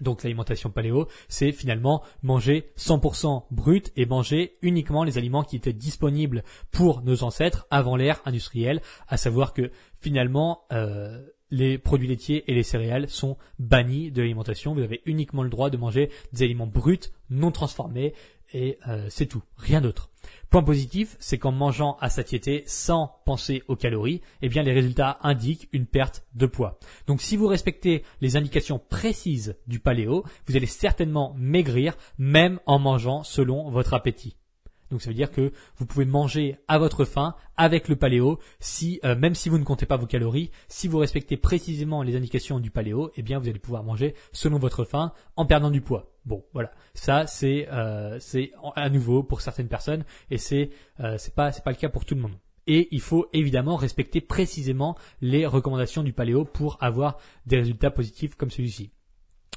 Donc 0.00 0.22
l'alimentation 0.22 0.70
paléo, 0.70 1.08
c'est 1.28 1.52
finalement 1.52 2.02
manger 2.22 2.72
100% 2.76 3.44
brut 3.50 3.92
et 3.96 4.06
manger 4.06 4.56
uniquement 4.62 5.04
les 5.04 5.18
aliments 5.18 5.44
qui 5.44 5.56
étaient 5.56 5.72
disponibles 5.72 6.44
pour 6.70 7.02
nos 7.02 7.22
ancêtres 7.22 7.66
avant 7.70 7.96
l'ère 7.96 8.20
industrielle, 8.24 8.82
à 9.08 9.16
savoir 9.16 9.52
que 9.52 9.70
finalement 10.00 10.62
euh, 10.72 11.22
les 11.50 11.78
produits 11.78 12.08
laitiers 12.08 12.50
et 12.50 12.54
les 12.54 12.62
céréales 12.62 13.08
sont 13.08 13.36
bannis 13.58 14.10
de 14.10 14.20
l'alimentation. 14.20 14.74
Vous 14.74 14.82
avez 14.82 15.02
uniquement 15.06 15.42
le 15.42 15.50
droit 15.50 15.70
de 15.70 15.76
manger 15.76 16.10
des 16.32 16.42
aliments 16.42 16.66
bruts, 16.66 16.98
non 17.30 17.50
transformés, 17.50 18.14
et 18.56 18.78
euh, 18.88 19.06
c'est 19.10 19.26
tout, 19.26 19.42
rien 19.58 19.82
d'autre. 19.82 20.10
Point 20.48 20.62
positif, 20.62 21.16
c'est 21.20 21.36
qu'en 21.36 21.52
mangeant 21.52 21.98
à 22.00 22.08
satiété 22.08 22.64
sans 22.66 23.20
penser 23.26 23.62
aux 23.68 23.76
calories, 23.76 24.22
eh 24.40 24.48
bien 24.48 24.62
les 24.62 24.72
résultats 24.72 25.18
indiquent 25.22 25.68
une 25.72 25.84
perte 25.84 26.24
de 26.34 26.46
poids. 26.46 26.78
Donc 27.06 27.20
si 27.20 27.36
vous 27.36 27.48
respectez 27.48 28.02
les 28.22 28.36
indications 28.36 28.78
précises 28.78 29.56
du 29.66 29.78
paléo, 29.78 30.24
vous 30.46 30.56
allez 30.56 30.66
certainement 30.66 31.34
maigrir 31.36 31.98
même 32.16 32.58
en 32.64 32.78
mangeant 32.78 33.24
selon 33.24 33.68
votre 33.70 33.92
appétit. 33.92 34.36
Donc 34.90 35.02
ça 35.02 35.10
veut 35.10 35.14
dire 35.14 35.30
que 35.30 35.52
vous 35.76 35.86
pouvez 35.86 36.04
manger 36.04 36.58
à 36.68 36.78
votre 36.78 37.04
faim 37.04 37.34
avec 37.56 37.88
le 37.88 37.96
paléo, 37.96 38.38
si 38.60 39.00
euh, 39.04 39.16
même 39.16 39.34
si 39.34 39.48
vous 39.48 39.58
ne 39.58 39.64
comptez 39.64 39.86
pas 39.86 39.96
vos 39.96 40.06
calories, 40.06 40.50
si 40.68 40.88
vous 40.88 40.98
respectez 40.98 41.36
précisément 41.36 42.02
les 42.02 42.16
indications 42.16 42.60
du 42.60 42.70
paléo, 42.70 43.10
eh 43.16 43.22
bien 43.22 43.38
vous 43.38 43.48
allez 43.48 43.58
pouvoir 43.58 43.82
manger 43.82 44.14
selon 44.32 44.58
votre 44.58 44.84
faim 44.84 45.12
en 45.36 45.46
perdant 45.46 45.70
du 45.70 45.80
poids. 45.80 46.12
Bon, 46.24 46.44
voilà, 46.52 46.70
ça 46.94 47.26
c'est 47.26 47.68
euh, 47.70 48.18
c'est 48.20 48.52
à 48.74 48.88
nouveau 48.90 49.22
pour 49.22 49.40
certaines 49.40 49.68
personnes 49.68 50.04
et 50.30 50.38
c'est 50.38 50.70
euh, 51.00 51.16
c'est 51.18 51.34
pas 51.34 51.52
c'est 51.52 51.64
pas 51.64 51.70
le 51.70 51.76
cas 51.76 51.88
pour 51.88 52.04
tout 52.04 52.14
le 52.14 52.20
monde. 52.20 52.38
Et 52.68 52.88
il 52.90 53.00
faut 53.00 53.28
évidemment 53.32 53.76
respecter 53.76 54.20
précisément 54.20 54.96
les 55.20 55.46
recommandations 55.46 56.02
du 56.02 56.12
paléo 56.12 56.44
pour 56.44 56.78
avoir 56.80 57.18
des 57.46 57.58
résultats 57.58 57.92
positifs 57.92 58.34
comme 58.34 58.50
celui-ci. 58.50 58.90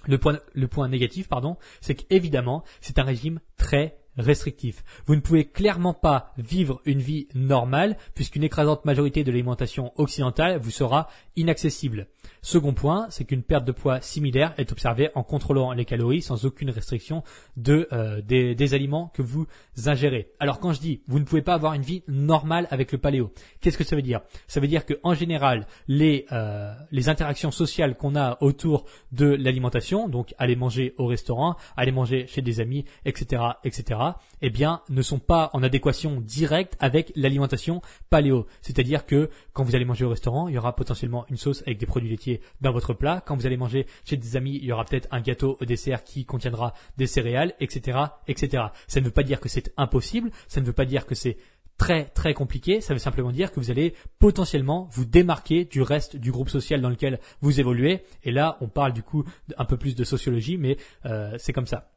Le 0.06 0.18
point, 0.18 0.40
le 0.54 0.68
point 0.68 0.88
négatif, 0.88 1.28
pardon, 1.28 1.58
c'est 1.82 1.96
qu'évidemment, 1.96 2.64
c'est 2.82 3.00
un 3.00 3.04
régime 3.04 3.40
très 3.58 3.99
restrictif. 4.20 4.84
Vous 5.06 5.16
ne 5.16 5.22
pouvez 5.22 5.46
clairement 5.46 5.94
pas 5.94 6.34
vivre 6.38 6.82
une 6.86 7.00
vie 7.00 7.28
normale 7.34 7.98
puisqu'une 8.14 8.44
écrasante 8.44 8.86
majorité 8.86 9.24
de 9.24 9.32
l'alimentation 9.32 9.92
occidentale 9.96 10.60
vous 10.60 10.72
sera 10.72 11.08
inaccessible. 11.40 12.08
Second 12.42 12.74
point, 12.74 13.08
c'est 13.10 13.26
qu'une 13.26 13.44
perte 13.44 13.66
de 13.66 13.72
poids 13.72 14.00
similaire 14.02 14.54
est 14.58 14.72
observée 14.72 15.10
en 15.16 15.24
contrôlant 15.24 15.74
les 15.74 15.86
calories 15.86 16.22
sans 16.22 16.46
aucune 16.46 16.70
restriction 16.70 17.24
de 17.58 17.88
euh, 17.92 18.22
des, 18.22 18.74
aliments 18.74 19.12
que 19.14 19.22
vous 19.22 19.48
ingérez. 19.86 20.30
Alors 20.40 20.60
quand 20.60 20.74
je 20.74 20.80
dis 20.80 21.02
vous 21.08 21.20
ne 21.20 21.26
pouvez 21.26 21.42
pas 21.42 21.54
avoir 21.54 21.74
une 21.74 21.82
vie 21.82 22.04
normale 22.08 22.68
avec 22.72 22.92
le 22.92 22.98
paléo, 22.98 23.34
qu'est-ce 23.62 23.78
que 23.78 23.84
ça 23.84 23.96
veut 23.96 24.02
dire? 24.02 24.22
Ça 24.48 24.60
veut 24.60 24.68
dire 24.68 24.86
que 24.86 25.00
en 25.04 25.14
général 25.14 25.66
les 25.88 26.26
euh, 26.32 26.74
les 26.92 27.10
interactions 27.10 27.52
sociales 27.52 27.96
qu'on 27.96 28.16
a 28.16 28.38
autour 28.42 28.86
de 29.12 29.26
l'alimentation, 29.26 30.08
donc 30.08 30.34
aller 30.38 30.56
manger 30.56 30.94
au 30.98 31.08
restaurant, 31.08 31.56
aller 31.76 31.92
manger 31.92 32.28
chez 32.28 32.42
des 32.42 32.60
amis, 32.60 32.86
etc., 33.06 33.42
etc., 33.64 34.00
eh 34.42 34.50
bien 34.50 34.82
ne 34.90 35.02
sont 35.02 35.20
pas 35.20 35.50
en 35.54 35.64
adéquation 35.64 36.22
directe 36.22 36.78
avec 36.80 37.12
l'alimentation 37.16 37.82
paléo. 38.10 38.46
C'est-à-dire 38.62 39.06
que 39.06 39.30
quand 39.54 39.64
vous 39.64 39.76
allez 39.76 39.86
manger 39.86 40.06
au 40.06 40.10
restaurant, 40.10 40.48
il 40.48 40.56
y 40.56 40.58
aura 40.58 40.76
potentiellement 40.76 41.26
une 41.30 41.38
sauce 41.38 41.62
avec 41.66 41.78
des 41.78 41.86
produits 41.86 42.10
laitiers 42.10 42.42
dans 42.62 42.72
votre 42.72 42.94
plat. 42.94 43.22
Quand 43.26 43.36
vous 43.36 43.46
allez 43.46 43.58
manger 43.58 43.86
chez 44.06 44.18
des 44.18 44.36
amis, 44.36 44.56
il 44.56 44.66
y 44.66 44.72
aura 44.72 44.86
peut-être 44.86 45.08
un 45.12 45.22
gâteau 45.22 45.58
au 45.60 45.66
dessert 45.66 46.04
qui 46.04 46.26
contiendra 46.26 46.74
des 46.98 47.08
céréales, 47.08 47.54
etc., 47.60 47.98
etc. 48.28 48.64
Ça 48.88 49.00
ne 49.00 49.06
veut 49.06 49.12
pas 49.12 49.24
dire 49.24 49.40
que 49.40 49.50
c'est 49.50 49.72
impossible, 49.78 50.32
ça 50.48 50.62
ne 50.62 50.66
veut 50.66 50.74
pas 50.74 50.86
dire 50.86 51.06
que 51.06 51.16
c'est 51.16 51.38
très 51.78 52.06
très 52.06 52.34
compliqué, 52.34 52.82
ça 52.82 52.94
veut 52.94 53.00
simplement 53.00 53.32
dire 53.32 53.52
que 53.52 53.60
vous 53.60 53.72
allez 53.72 53.94
potentiellement 54.20 54.90
vous 54.92 55.06
démarquer 55.06 55.66
du 55.66 55.82
reste 55.82 56.18
du 56.18 56.32
groupe 56.32 56.50
social 56.50 56.82
dans 56.82 56.90
lequel 56.90 57.20
vous 57.42 57.60
évoluez. 57.60 58.04
Et 58.24 58.32
là, 58.32 58.58
on 58.62 58.68
parle 58.68 58.94
du 58.94 59.02
coup 59.02 59.24
un 59.58 59.66
peu 59.66 59.78
plus 59.78 59.96
de 59.96 60.04
sociologie, 60.04 60.58
mais 60.58 60.78
euh, 61.06 61.36
c'est 61.40 61.54
comme 61.54 61.68
ça. 61.68 61.92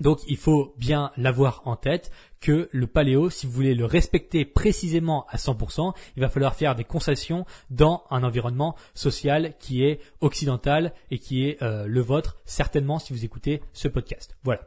Donc 0.00 0.20
il 0.28 0.36
faut 0.36 0.74
bien 0.78 1.10
l'avoir 1.16 1.62
en 1.64 1.76
tête 1.76 2.10
que 2.40 2.68
le 2.70 2.86
paléo, 2.86 3.30
si 3.30 3.46
vous 3.46 3.52
voulez 3.52 3.74
le 3.74 3.86
respecter 3.86 4.44
précisément 4.44 5.26
à 5.30 5.36
100%, 5.36 5.94
il 6.16 6.20
va 6.20 6.28
falloir 6.28 6.54
faire 6.54 6.74
des 6.74 6.84
concessions 6.84 7.46
dans 7.70 8.04
un 8.10 8.22
environnement 8.22 8.76
social 8.94 9.54
qui 9.58 9.82
est 9.82 10.00
occidental 10.20 10.92
et 11.10 11.18
qui 11.18 11.44
est 11.44 11.62
euh, 11.62 11.86
le 11.86 12.00
vôtre, 12.00 12.36
certainement 12.44 12.98
si 12.98 13.12
vous 13.12 13.24
écoutez 13.24 13.62
ce 13.72 13.88
podcast. 13.88 14.36
Voilà. 14.44 14.60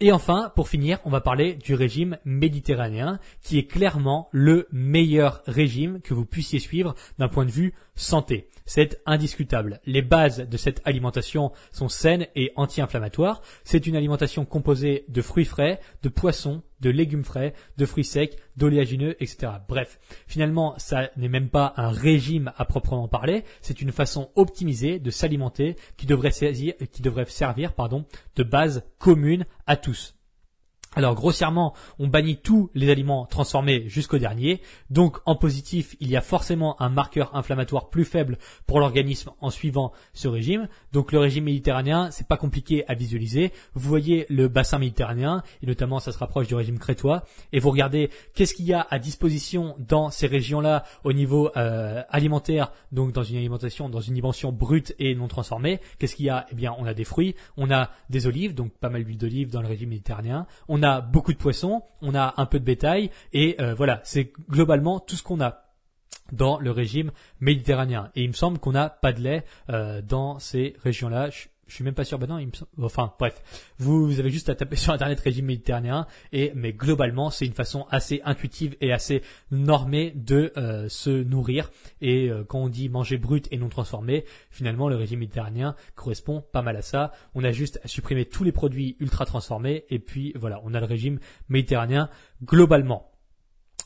Et 0.00 0.12
enfin, 0.12 0.52
pour 0.54 0.68
finir, 0.68 1.00
on 1.04 1.10
va 1.10 1.20
parler 1.20 1.54
du 1.54 1.74
régime 1.74 2.18
méditerranéen, 2.24 3.18
qui 3.42 3.58
est 3.58 3.66
clairement 3.66 4.28
le 4.30 4.68
meilleur 4.70 5.42
régime 5.46 6.00
que 6.00 6.14
vous 6.14 6.24
puissiez 6.24 6.60
suivre 6.60 6.94
d'un 7.18 7.28
point 7.28 7.44
de 7.44 7.50
vue 7.50 7.74
santé. 7.96 8.48
C'est 8.68 9.00
indiscutable. 9.06 9.80
Les 9.86 10.02
bases 10.02 10.46
de 10.46 10.56
cette 10.58 10.82
alimentation 10.84 11.52
sont 11.72 11.88
saines 11.88 12.26
et 12.36 12.52
anti-inflammatoires. 12.54 13.40
C'est 13.64 13.86
une 13.86 13.96
alimentation 13.96 14.44
composée 14.44 15.06
de 15.08 15.22
fruits 15.22 15.46
frais, 15.46 15.80
de 16.02 16.10
poissons, 16.10 16.62
de 16.80 16.90
légumes 16.90 17.24
frais, 17.24 17.54
de 17.78 17.86
fruits 17.86 18.04
secs, 18.04 18.36
d'oléagineux, 18.58 19.16
etc. 19.22 19.52
Bref, 19.66 19.98
finalement, 20.26 20.74
ça 20.76 21.08
n'est 21.16 21.30
même 21.30 21.48
pas 21.48 21.72
un 21.78 21.88
régime 21.88 22.52
à 22.58 22.66
proprement 22.66 23.08
parler. 23.08 23.42
C'est 23.62 23.80
une 23.80 23.90
façon 23.90 24.30
optimisée 24.36 24.98
de 24.98 25.10
s'alimenter 25.10 25.76
qui 25.96 26.04
devrait 26.04 26.30
servir, 26.30 26.74
de 28.36 28.42
base 28.42 28.84
commune 28.98 29.46
à 29.66 29.76
tous. 29.76 30.17
Alors 30.96 31.14
grossièrement, 31.14 31.74
on 31.98 32.08
bannit 32.08 32.38
tous 32.38 32.70
les 32.74 32.90
aliments 32.90 33.26
transformés 33.26 33.84
jusqu'au 33.88 34.18
dernier. 34.18 34.62
Donc 34.90 35.18
en 35.26 35.36
positif, 35.36 35.94
il 36.00 36.08
y 36.08 36.16
a 36.16 36.22
forcément 36.22 36.80
un 36.80 36.88
marqueur 36.88 37.36
inflammatoire 37.36 37.90
plus 37.90 38.06
faible 38.06 38.38
pour 38.66 38.80
l'organisme 38.80 39.30
en 39.40 39.50
suivant 39.50 39.92
ce 40.14 40.28
régime. 40.28 40.66
Donc 40.92 41.12
le 41.12 41.18
régime 41.18 41.44
méditerranéen, 41.44 42.10
c'est 42.10 42.26
pas 42.26 42.38
compliqué 42.38 42.84
à 42.88 42.94
visualiser. 42.94 43.52
Vous 43.74 43.88
voyez 43.88 44.24
le 44.30 44.48
bassin 44.48 44.78
méditerranéen 44.78 45.42
et 45.62 45.66
notamment 45.66 46.00
ça 46.00 46.10
se 46.10 46.18
rapproche 46.18 46.48
du 46.48 46.54
régime 46.54 46.78
crétois 46.78 47.24
et 47.52 47.60
vous 47.60 47.70
regardez 47.70 48.10
qu'est-ce 48.34 48.54
qu'il 48.54 48.66
y 48.66 48.72
a 48.72 48.86
à 48.88 48.98
disposition 48.98 49.76
dans 49.78 50.10
ces 50.10 50.26
régions-là 50.26 50.84
au 51.04 51.12
niveau 51.12 51.50
euh, 51.56 52.02
alimentaire, 52.08 52.72
donc 52.92 53.12
dans 53.12 53.22
une 53.22 53.36
alimentation, 53.36 53.88
dans 53.88 54.00
une 54.00 54.14
dimension 54.14 54.52
brute 54.52 54.94
et 54.98 55.14
non 55.14 55.28
transformée. 55.28 55.80
Qu'est-ce 55.98 56.16
qu'il 56.16 56.26
y 56.26 56.30
a? 56.30 56.46
Eh 56.50 56.54
bien, 56.54 56.74
on 56.78 56.86
a 56.86 56.94
des 56.94 57.04
fruits, 57.04 57.34
on 57.56 57.70
a 57.70 57.90
des 58.08 58.26
olives, 58.26 58.54
donc 58.54 58.72
pas 58.72 58.88
mal 58.88 59.04
d'huile 59.04 59.18
d'olive 59.18 59.50
dans 59.50 59.60
le 59.60 59.68
régime 59.68 59.90
méditerranéen. 59.90 60.46
A 60.82 61.00
beaucoup 61.00 61.32
de 61.32 61.38
poissons, 61.38 61.82
on 62.02 62.14
a 62.14 62.34
un 62.36 62.46
peu 62.46 62.58
de 62.58 62.64
bétail, 62.64 63.10
et 63.32 63.56
euh, 63.60 63.74
voilà, 63.74 64.00
c'est 64.04 64.32
globalement 64.48 65.00
tout 65.00 65.16
ce 65.16 65.22
qu'on 65.22 65.40
a 65.40 65.64
dans 66.32 66.58
le 66.58 66.70
régime 66.70 67.10
méditerranéen. 67.40 68.10
Et 68.14 68.22
il 68.22 68.28
me 68.28 68.34
semble 68.34 68.58
qu'on 68.58 68.72
n'a 68.72 68.88
pas 68.90 69.12
de 69.12 69.20
lait 69.20 69.44
euh, 69.70 70.02
dans 70.02 70.38
ces 70.38 70.76
régions-là. 70.82 71.30
Suis 71.74 71.84
même 71.84 71.94
pas 71.94 72.04
sûr. 72.04 72.18
Ben 72.18 72.26
non, 72.26 72.38
il 72.38 72.46
me 72.46 72.52
enfin 72.82 73.12
bref, 73.18 73.42
vous, 73.78 74.18
avez 74.18 74.30
juste 74.30 74.48
à 74.48 74.54
taper 74.54 74.76
sur 74.76 74.92
internet 74.92 75.20
régime 75.20 75.46
méditerranéen 75.46 76.06
et 76.32 76.52
mais 76.54 76.72
globalement 76.72 77.30
c'est 77.30 77.46
une 77.46 77.52
façon 77.52 77.86
assez 77.90 78.20
intuitive 78.24 78.76
et 78.80 78.92
assez 78.92 79.22
normée 79.50 80.12
de 80.14 80.52
euh, 80.56 80.88
se 80.88 81.10
nourrir. 81.10 81.70
Et 82.00 82.30
euh, 82.30 82.44
quand 82.44 82.60
on 82.60 82.68
dit 82.68 82.88
manger 82.88 83.18
brut 83.18 83.48
et 83.50 83.58
non 83.58 83.68
transformé, 83.68 84.24
finalement 84.50 84.88
le 84.88 84.96
régime 84.96 85.20
méditerranéen 85.20 85.74
correspond 85.94 86.42
pas 86.52 86.62
mal 86.62 86.76
à 86.76 86.82
ça. 86.82 87.12
On 87.34 87.44
a 87.44 87.52
juste 87.52 87.80
à 87.84 87.88
supprimer 87.88 88.24
tous 88.24 88.44
les 88.44 88.52
produits 88.52 88.96
ultra 89.00 89.24
transformés 89.26 89.84
et 89.90 89.98
puis 89.98 90.32
voilà, 90.36 90.60
on 90.64 90.74
a 90.74 90.80
le 90.80 90.86
régime 90.86 91.18
méditerranéen 91.48 92.08
globalement. 92.42 93.10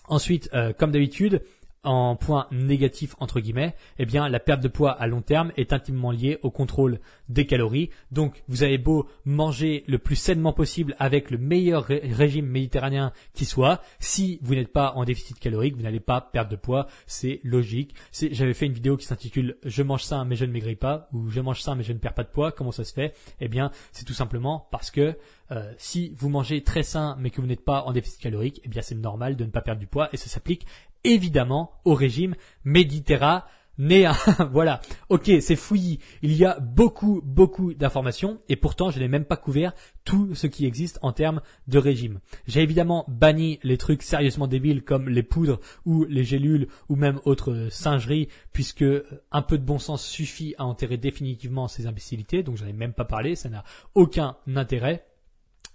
Ensuite, 0.08 0.50
euh, 0.52 0.72
comme 0.72 0.90
d'habitude, 0.90 1.42
en 1.84 2.14
point 2.14 2.46
négatif 2.52 3.16
entre 3.18 3.40
guillemets, 3.40 3.74
eh 3.98 4.06
bien 4.06 4.28
la 4.28 4.38
perte 4.38 4.62
de 4.62 4.68
poids 4.68 4.92
à 4.92 5.06
long 5.06 5.20
terme 5.20 5.52
est 5.56 5.72
intimement 5.72 6.12
liée 6.12 6.38
au 6.42 6.50
contrôle 6.50 7.00
des 7.28 7.46
calories. 7.46 7.90
Donc 8.12 8.44
vous 8.48 8.62
avez 8.62 8.78
beau 8.78 9.08
manger 9.24 9.82
le 9.88 9.98
plus 9.98 10.16
sainement 10.16 10.52
possible 10.52 10.94
avec 10.98 11.30
le 11.30 11.38
meilleur 11.38 11.86
régime 11.86 12.46
méditerranéen 12.46 13.12
qui 13.34 13.44
soit, 13.44 13.82
si 13.98 14.38
vous 14.42 14.54
n'êtes 14.54 14.72
pas 14.72 14.92
en 14.94 15.04
déficit 15.04 15.38
calorique, 15.40 15.76
vous 15.76 15.82
n'allez 15.82 16.00
pas 16.00 16.20
perdre 16.20 16.50
de 16.50 16.56
poids, 16.56 16.86
c'est 17.06 17.40
logique. 17.42 17.94
J'avais 18.12 18.54
fait 18.54 18.66
une 18.66 18.74
vidéo 18.74 18.96
qui 18.96 19.06
s'intitule 19.06 19.56
Je 19.64 19.82
mange 19.82 20.04
sain 20.04 20.24
mais 20.24 20.36
je 20.36 20.44
ne 20.44 20.52
maigris 20.52 20.76
pas 20.76 21.08
ou 21.12 21.30
Je 21.30 21.40
mange 21.40 21.60
sain 21.60 21.74
mais 21.74 21.82
je 21.82 21.92
ne 21.92 21.98
perds 21.98 22.14
pas 22.14 22.24
de 22.24 22.30
poids. 22.30 22.52
Comment 22.52 22.72
ça 22.72 22.84
se 22.84 22.92
fait? 22.92 23.14
Eh 23.40 23.48
bien 23.48 23.72
c'est 23.90 24.04
tout 24.04 24.14
simplement 24.14 24.68
parce 24.70 24.92
que 24.92 25.16
euh, 25.52 25.72
si 25.76 26.14
vous 26.16 26.28
mangez 26.28 26.62
très 26.62 26.82
sain 26.82 27.16
mais 27.20 27.30
que 27.30 27.40
vous 27.40 27.46
n'êtes 27.46 27.64
pas 27.64 27.82
en 27.82 27.92
déficit 27.92 28.20
calorique, 28.20 28.60
eh 28.64 28.68
bien 28.68 28.82
c'est 28.82 28.94
normal 28.94 29.36
de 29.36 29.44
ne 29.44 29.50
pas 29.50 29.60
perdre 29.60 29.80
du 29.80 29.86
poids 29.86 30.08
et 30.12 30.16
ça 30.16 30.28
s'applique 30.28 30.66
évidemment 31.04 31.72
au 31.84 31.94
régime 31.94 32.34
méditerranéen. 32.64 33.42
voilà. 34.50 34.80
Ok, 35.08 35.30
c'est 35.40 35.56
fouillis. 35.56 35.98
Il 36.22 36.32
y 36.34 36.44
a 36.44 36.58
beaucoup, 36.58 37.20
beaucoup 37.24 37.74
d'informations 37.74 38.40
et 38.48 38.56
pourtant 38.56 38.90
je 38.90 38.98
n'ai 38.98 39.08
même 39.08 39.24
pas 39.24 39.36
couvert 39.36 39.74
tout 40.04 40.34
ce 40.34 40.46
qui 40.46 40.64
existe 40.64 40.98
en 41.02 41.12
termes 41.12 41.42
de 41.68 41.78
régime. 41.78 42.20
J'ai 42.46 42.62
évidemment 42.62 43.04
banni 43.08 43.58
les 43.62 43.76
trucs 43.76 44.02
sérieusement 44.02 44.46
débiles 44.46 44.82
comme 44.82 45.08
les 45.08 45.22
poudres 45.22 45.60
ou 45.84 46.04
les 46.04 46.24
gélules 46.24 46.68
ou 46.88 46.96
même 46.96 47.20
autres 47.24 47.68
singeries 47.70 48.28
puisque 48.52 48.84
un 49.30 49.42
peu 49.42 49.58
de 49.58 49.64
bon 49.64 49.78
sens 49.78 50.04
suffit 50.04 50.54
à 50.56 50.64
enterrer 50.64 50.96
définitivement 50.96 51.68
ces 51.68 51.86
imbécilités 51.86 52.42
donc 52.42 52.56
j'en 52.56 52.66
ai 52.66 52.72
même 52.72 52.94
pas 52.94 53.04
parlé, 53.04 53.34
ça 53.34 53.48
n'a 53.48 53.64
aucun 53.94 54.36
intérêt. 54.54 55.04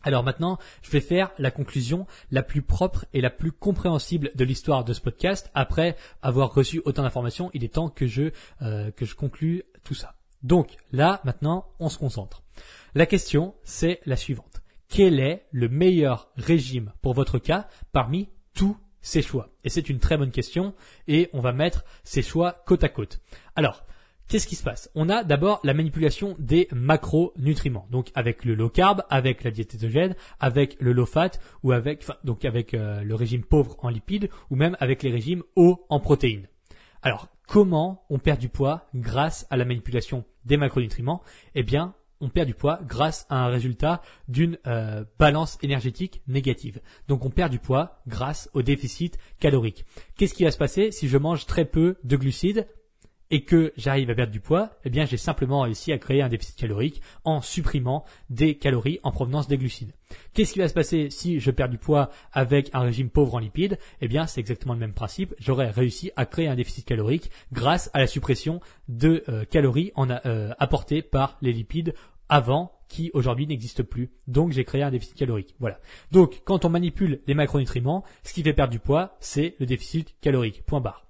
Alors 0.07 0.23
maintenant, 0.23 0.57
je 0.83 0.89
vais 0.91 1.01
faire 1.01 1.31
la 1.37 1.51
conclusion 1.51 2.07
la 2.31 2.41
plus 2.41 2.61
propre 2.61 3.03
et 3.11 3.19
la 3.19 3.29
plus 3.29 3.51
compréhensible 3.51 4.31
de 4.35 4.45
l'histoire 4.45 4.85
de 4.85 4.93
ce 4.93 5.01
podcast. 5.01 5.51
Après 5.53 5.97
avoir 6.21 6.53
reçu 6.53 6.81
autant 6.85 7.03
d'informations, 7.03 7.51
il 7.53 7.65
est 7.65 7.73
temps 7.73 7.89
que 7.89 8.07
je 8.07 8.31
euh, 8.61 8.89
que 8.91 9.03
je 9.03 9.15
conclue 9.15 9.63
tout 9.83 9.95
ça. 9.95 10.15
Donc 10.43 10.77
là, 10.93 11.19
maintenant, 11.25 11.65
on 11.79 11.89
se 11.89 11.97
concentre. 11.97 12.41
La 12.95 13.05
question, 13.05 13.53
c'est 13.65 13.99
la 14.05 14.15
suivante. 14.15 14.61
Quel 14.87 15.19
est 15.19 15.45
le 15.51 15.67
meilleur 15.67 16.31
régime 16.37 16.93
pour 17.01 17.13
votre 17.13 17.37
cas 17.37 17.67
parmi 17.91 18.29
tous 18.53 18.77
ces 19.01 19.21
choix? 19.21 19.49
Et 19.65 19.69
c'est 19.69 19.89
une 19.89 19.99
très 19.99 20.15
bonne 20.15 20.31
question 20.31 20.73
et 21.09 21.29
on 21.33 21.41
va 21.41 21.51
mettre 21.51 21.83
ces 22.05 22.21
choix 22.21 22.63
côte 22.65 22.85
à 22.85 22.89
côte. 22.89 23.19
Alors, 23.57 23.85
Qu'est-ce 24.27 24.47
qui 24.47 24.57
se 24.57 24.63
passe? 24.63 24.91
On 24.93 25.07
a 25.07 25.23
d'abord 25.23 25.61
la 25.63 25.73
manipulation 25.73 26.35
des 26.37 26.67
macronutriments, 26.73 27.87
donc 27.91 28.11
avec 28.13 28.43
le 28.43 28.55
low 28.55 28.67
carb, 28.67 29.03
avec 29.09 29.41
la 29.45 29.51
diète 29.51 29.77
avec 30.41 30.75
le 30.81 30.91
low 30.91 31.05
fat 31.05 31.31
ou 31.63 31.71
avec 31.71 32.05
donc 32.25 32.43
avec 32.43 32.73
euh, 32.73 33.03
le 33.03 33.15
régime 33.15 33.43
pauvre 33.43 33.77
en 33.79 33.87
lipides 33.87 34.29
ou 34.49 34.57
même 34.57 34.75
avec 34.81 35.01
les 35.01 35.11
régimes 35.11 35.43
hauts 35.55 35.85
en 35.87 36.01
protéines. 36.01 36.49
Alors, 37.01 37.29
comment 37.47 38.05
on 38.09 38.19
perd 38.19 38.39
du 38.39 38.49
poids 38.49 38.89
grâce 38.93 39.47
à 39.49 39.55
la 39.55 39.63
manipulation 39.63 40.25
des 40.43 40.57
macronutriments? 40.57 41.21
Eh 41.55 41.63
bien, 41.63 41.95
on 42.19 42.27
perd 42.27 42.47
du 42.47 42.53
poids 42.53 42.81
grâce 42.85 43.27
à 43.29 43.45
un 43.45 43.47
résultat 43.47 44.01
d'une 44.27 44.57
euh, 44.67 45.05
balance 45.19 45.57
énergétique 45.61 46.21
négative. 46.27 46.81
Donc 47.07 47.23
on 47.23 47.29
perd 47.29 47.49
du 47.49 47.59
poids 47.59 48.01
grâce 48.07 48.49
au 48.53 48.61
déficit 48.61 49.17
calorique. 49.39 49.85
Qu'est-ce 50.17 50.33
qui 50.33 50.43
va 50.43 50.51
se 50.51 50.57
passer 50.57 50.91
si 50.91 51.07
je 51.07 51.17
mange 51.17 51.45
très 51.45 51.63
peu 51.63 51.95
de 52.03 52.17
glucides? 52.17 52.67
Et 53.31 53.43
que 53.43 53.73
j'arrive 53.77 54.09
à 54.09 54.15
perdre 54.15 54.31
du 54.31 54.39
poids, 54.39 54.71
eh 54.85 54.89
bien 54.89 55.05
j'ai 55.05 55.17
simplement 55.17 55.61
réussi 55.61 55.91
à 55.91 55.97
créer 55.97 56.21
un 56.21 56.29
déficit 56.29 56.55
calorique 56.55 57.01
en 57.23 57.41
supprimant 57.41 58.05
des 58.29 58.55
calories 58.55 58.99
en 59.03 59.11
provenance 59.11 59.47
des 59.47 59.57
glucides. 59.57 59.93
Qu'est-ce 60.33 60.53
qui 60.53 60.59
va 60.59 60.69
se 60.69 60.73
passer 60.73 61.09
si 61.09 61.39
je 61.39 61.51
perds 61.51 61.69
du 61.69 61.77
poids 61.77 62.09
avec 62.31 62.69
un 62.73 62.79
régime 62.79 63.09
pauvre 63.09 63.35
en 63.35 63.39
lipides? 63.39 63.77
Eh 64.01 64.07
bien 64.07 64.27
c'est 64.27 64.39
exactement 64.39 64.73
le 64.73 64.79
même 64.79 64.93
principe, 64.93 65.33
j'aurais 65.39 65.69
réussi 65.69 66.11
à 66.15 66.25
créer 66.25 66.47
un 66.47 66.55
déficit 66.55 66.85
calorique 66.85 67.31
grâce 67.51 67.89
à 67.93 67.99
la 67.99 68.07
suppression 68.07 68.61
de 68.87 69.23
euh, 69.29 69.45
calories 69.45 69.91
euh, 69.97 70.53
apportées 70.59 71.01
par 71.01 71.37
les 71.41 71.53
lipides 71.53 71.93
avant 72.29 72.71
qui 72.87 73.11
aujourd'hui 73.13 73.47
n'existe 73.47 73.83
plus. 73.83 74.11
Donc 74.27 74.51
j'ai 74.51 74.63
créé 74.63 74.83
un 74.83 74.91
déficit 74.91 75.15
calorique. 75.15 75.55
Voilà. 75.59 75.79
Donc 76.11 76.41
quand 76.45 76.65
on 76.65 76.69
manipule 76.69 77.21
les 77.27 77.33
macronutriments, 77.33 78.03
ce 78.23 78.33
qui 78.33 78.43
fait 78.43 78.53
perdre 78.53 78.71
du 78.71 78.79
poids, 78.79 79.17
c'est 79.19 79.55
le 79.59 79.65
déficit 79.65 80.15
calorique. 80.21 80.63
Point 80.65 80.81
barre. 80.81 81.06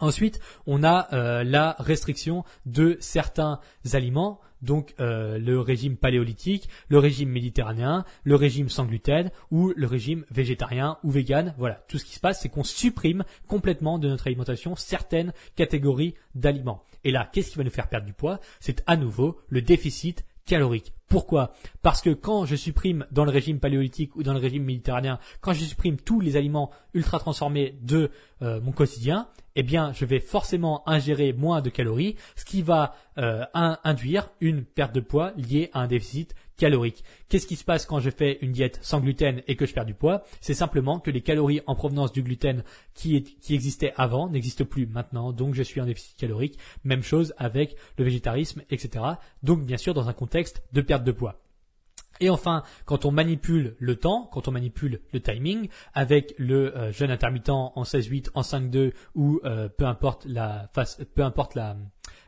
Ensuite, 0.00 0.40
on 0.66 0.82
a 0.82 1.08
euh, 1.12 1.44
la 1.44 1.76
restriction 1.78 2.44
de 2.66 2.96
certains 3.00 3.60
aliments, 3.92 4.40
donc 4.62 4.94
euh, 5.00 5.38
le 5.38 5.60
régime 5.60 5.96
paléolithique, 5.96 6.68
le 6.88 6.98
régime 6.98 7.30
méditerranéen, 7.30 8.04
le 8.24 8.34
régime 8.34 8.68
sans 8.68 8.84
gluten 8.84 9.30
ou 9.50 9.72
le 9.76 9.86
régime 9.86 10.24
végétarien 10.30 10.98
ou 11.02 11.10
vegan. 11.10 11.54
Voilà, 11.58 11.84
tout 11.88 11.98
ce 11.98 12.04
qui 12.04 12.14
se 12.14 12.20
passe, 12.20 12.40
c'est 12.40 12.48
qu'on 12.48 12.64
supprime 12.64 13.24
complètement 13.46 13.98
de 13.98 14.08
notre 14.08 14.26
alimentation 14.26 14.74
certaines 14.76 15.32
catégories 15.56 16.14
d'aliments. 16.34 16.82
Et 17.04 17.10
là, 17.10 17.28
qu'est-ce 17.32 17.52
qui 17.52 17.58
va 17.58 17.64
nous 17.64 17.70
faire 17.70 17.88
perdre 17.88 18.06
du 18.06 18.12
poids? 18.12 18.40
C'est 18.60 18.82
à 18.86 18.96
nouveau 18.96 19.38
le 19.48 19.62
déficit 19.62 20.24
calorique. 20.44 20.92
Pourquoi? 21.08 21.54
Parce 21.82 22.02
que 22.02 22.10
quand 22.10 22.44
je 22.44 22.56
supprime 22.56 23.06
dans 23.10 23.24
le 23.24 23.30
régime 23.30 23.58
paléolithique 23.58 24.14
ou 24.16 24.22
dans 24.22 24.32
le 24.32 24.38
régime 24.38 24.64
méditerranéen, 24.64 25.18
quand 25.40 25.52
je 25.52 25.64
supprime 25.64 25.96
tous 25.96 26.20
les 26.20 26.36
aliments 26.36 26.70
ultra 26.94 27.18
transformés 27.18 27.78
de 27.82 28.10
euh, 28.42 28.60
mon 28.60 28.72
quotidien, 28.72 29.28
eh 29.60 29.62
bien, 29.62 29.92
je 29.92 30.06
vais 30.06 30.20
forcément 30.20 30.88
ingérer 30.88 31.34
moins 31.34 31.60
de 31.60 31.68
calories, 31.68 32.16
ce 32.34 32.46
qui 32.46 32.62
va 32.62 32.94
euh, 33.18 33.44
induire 33.54 34.30
une 34.40 34.64
perte 34.64 34.94
de 34.94 35.00
poids 35.00 35.34
liée 35.36 35.68
à 35.74 35.80
un 35.80 35.86
déficit 35.86 36.34
calorique. 36.56 37.04
Qu'est-ce 37.28 37.46
qui 37.46 37.56
se 37.56 37.64
passe 37.64 37.84
quand 37.84 38.00
je 38.00 38.08
fais 38.08 38.38
une 38.40 38.52
diète 38.52 38.78
sans 38.80 39.00
gluten 39.00 39.42
et 39.48 39.56
que 39.56 39.66
je 39.66 39.74
perds 39.74 39.84
du 39.84 39.92
poids? 39.92 40.22
C'est 40.40 40.54
simplement 40.54 40.98
que 40.98 41.10
les 41.10 41.20
calories 41.20 41.60
en 41.66 41.74
provenance 41.74 42.10
du 42.10 42.22
gluten 42.22 42.64
qui, 42.94 43.22
qui 43.22 43.54
existaient 43.54 43.92
avant 43.98 44.30
n'existent 44.30 44.64
plus 44.64 44.86
maintenant, 44.86 45.30
donc 45.30 45.52
je 45.52 45.62
suis 45.62 45.82
en 45.82 45.84
déficit 45.84 46.16
calorique. 46.16 46.58
Même 46.82 47.02
chose 47.02 47.34
avec 47.36 47.76
le 47.98 48.04
végétarisme, 48.04 48.62
etc. 48.70 49.04
Donc 49.42 49.66
bien 49.66 49.76
sûr 49.76 49.92
dans 49.92 50.08
un 50.08 50.14
contexte 50.14 50.62
de 50.72 50.80
perte 50.80 51.04
de 51.04 51.12
poids. 51.12 51.38
Et 52.20 52.30
enfin, 52.30 52.62
quand 52.84 53.04
on 53.04 53.10
manipule 53.10 53.76
le 53.78 53.96
temps, 53.96 54.28
quand 54.32 54.48
on 54.48 54.52
manipule 54.52 55.00
le 55.12 55.20
timing, 55.20 55.68
avec 55.94 56.34
le 56.38 56.76
euh, 56.76 56.92
jeûne 56.92 57.10
intermittent 57.10 57.50
en 57.50 57.82
16-8, 57.82 58.30
en 58.34 58.42
5-2 58.42 58.92
ou 59.14 59.40
euh, 59.44 59.68
peu 59.68 59.86
importe 59.86 60.26
la 60.26 60.68
face, 60.74 61.00
peu 61.14 61.22
importe 61.22 61.54
la, 61.54 61.76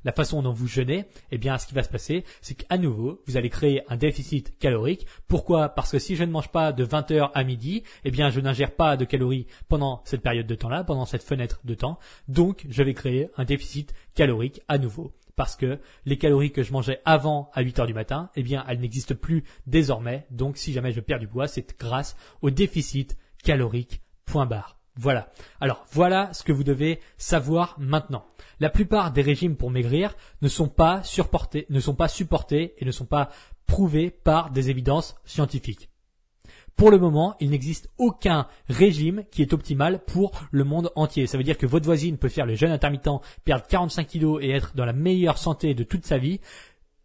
la 0.04 0.12
façon 0.12 0.42
dont 0.42 0.52
vous 0.52 0.66
jeûnez, 0.66 1.06
eh 1.30 1.38
bien, 1.38 1.58
ce 1.58 1.66
qui 1.66 1.74
va 1.74 1.82
se 1.82 1.88
passer, 1.88 2.24
c'est 2.40 2.54
qu'à 2.54 2.78
nouveau, 2.78 3.22
vous 3.26 3.36
allez 3.36 3.50
créer 3.50 3.82
un 3.88 3.96
déficit 3.96 4.58
calorique. 4.58 5.06
Pourquoi? 5.28 5.68
Parce 5.68 5.92
que 5.92 5.98
si 5.98 6.16
je 6.16 6.24
ne 6.24 6.30
mange 6.30 6.48
pas 6.48 6.72
de 6.72 6.84
20h 6.84 7.30
à 7.34 7.44
midi, 7.44 7.82
eh 8.04 8.10
bien, 8.10 8.30
je 8.30 8.40
n'ingère 8.40 8.74
pas 8.74 8.96
de 8.96 9.04
calories 9.04 9.46
pendant 9.68 10.02
cette 10.04 10.22
période 10.22 10.46
de 10.46 10.54
temps-là, 10.54 10.84
pendant 10.84 11.04
cette 11.04 11.22
fenêtre 11.22 11.60
de 11.64 11.74
temps. 11.74 11.98
Donc, 12.28 12.66
je 12.68 12.82
vais 12.82 12.94
créer 12.94 13.28
un 13.36 13.44
déficit 13.44 13.94
calorique 14.14 14.60
à 14.68 14.78
nouveau 14.78 15.12
parce 15.42 15.56
que 15.56 15.80
les 16.04 16.18
calories 16.18 16.52
que 16.52 16.62
je 16.62 16.72
mangeais 16.72 17.00
avant 17.04 17.50
à 17.52 17.62
8 17.62 17.80
heures 17.80 17.86
du 17.88 17.94
matin, 17.94 18.30
eh 18.36 18.44
bien, 18.44 18.64
elles 18.68 18.78
n'existent 18.78 19.16
plus 19.16 19.42
désormais. 19.66 20.24
Donc, 20.30 20.56
si 20.56 20.72
jamais 20.72 20.92
je 20.92 21.00
perds 21.00 21.18
du 21.18 21.26
poids, 21.26 21.48
c'est 21.48 21.76
grâce 21.80 22.16
au 22.42 22.50
déficit 22.50 23.18
calorique. 23.42 24.02
Point 24.24 24.46
barre. 24.46 24.78
Voilà. 24.94 25.32
Alors, 25.60 25.84
voilà 25.90 26.32
ce 26.32 26.44
que 26.44 26.52
vous 26.52 26.62
devez 26.62 27.00
savoir 27.16 27.74
maintenant. 27.80 28.24
La 28.60 28.70
plupart 28.70 29.10
des 29.10 29.22
régimes 29.22 29.56
pour 29.56 29.72
maigrir 29.72 30.14
ne 30.42 30.48
sont 30.48 30.68
pas 30.68 31.02
supportés, 31.02 31.66
ne 31.70 31.80
sont 31.80 31.96
pas 31.96 32.06
supportés 32.06 32.74
et 32.78 32.84
ne 32.84 32.92
sont 32.92 33.06
pas 33.06 33.28
prouvés 33.66 34.12
par 34.12 34.52
des 34.52 34.70
évidences 34.70 35.16
scientifiques. 35.24 35.90
Pour 36.76 36.90
le 36.90 36.98
moment, 36.98 37.36
il 37.40 37.50
n'existe 37.50 37.88
aucun 37.98 38.46
régime 38.68 39.24
qui 39.30 39.42
est 39.42 39.52
optimal 39.52 40.00
pour 40.04 40.32
le 40.50 40.64
monde 40.64 40.90
entier. 40.96 41.26
Ça 41.26 41.38
veut 41.38 41.44
dire 41.44 41.58
que 41.58 41.66
votre 41.66 41.84
voisine 41.84 42.18
peut 42.18 42.28
faire 42.28 42.46
le 42.46 42.54
jeûne 42.54 42.72
intermittent, 42.72 43.20
perdre 43.44 43.66
45 43.66 44.06
kilos 44.06 44.42
et 44.42 44.50
être 44.50 44.74
dans 44.74 44.84
la 44.84 44.92
meilleure 44.92 45.38
santé 45.38 45.74
de 45.74 45.84
toute 45.84 46.06
sa 46.06 46.18
vie 46.18 46.40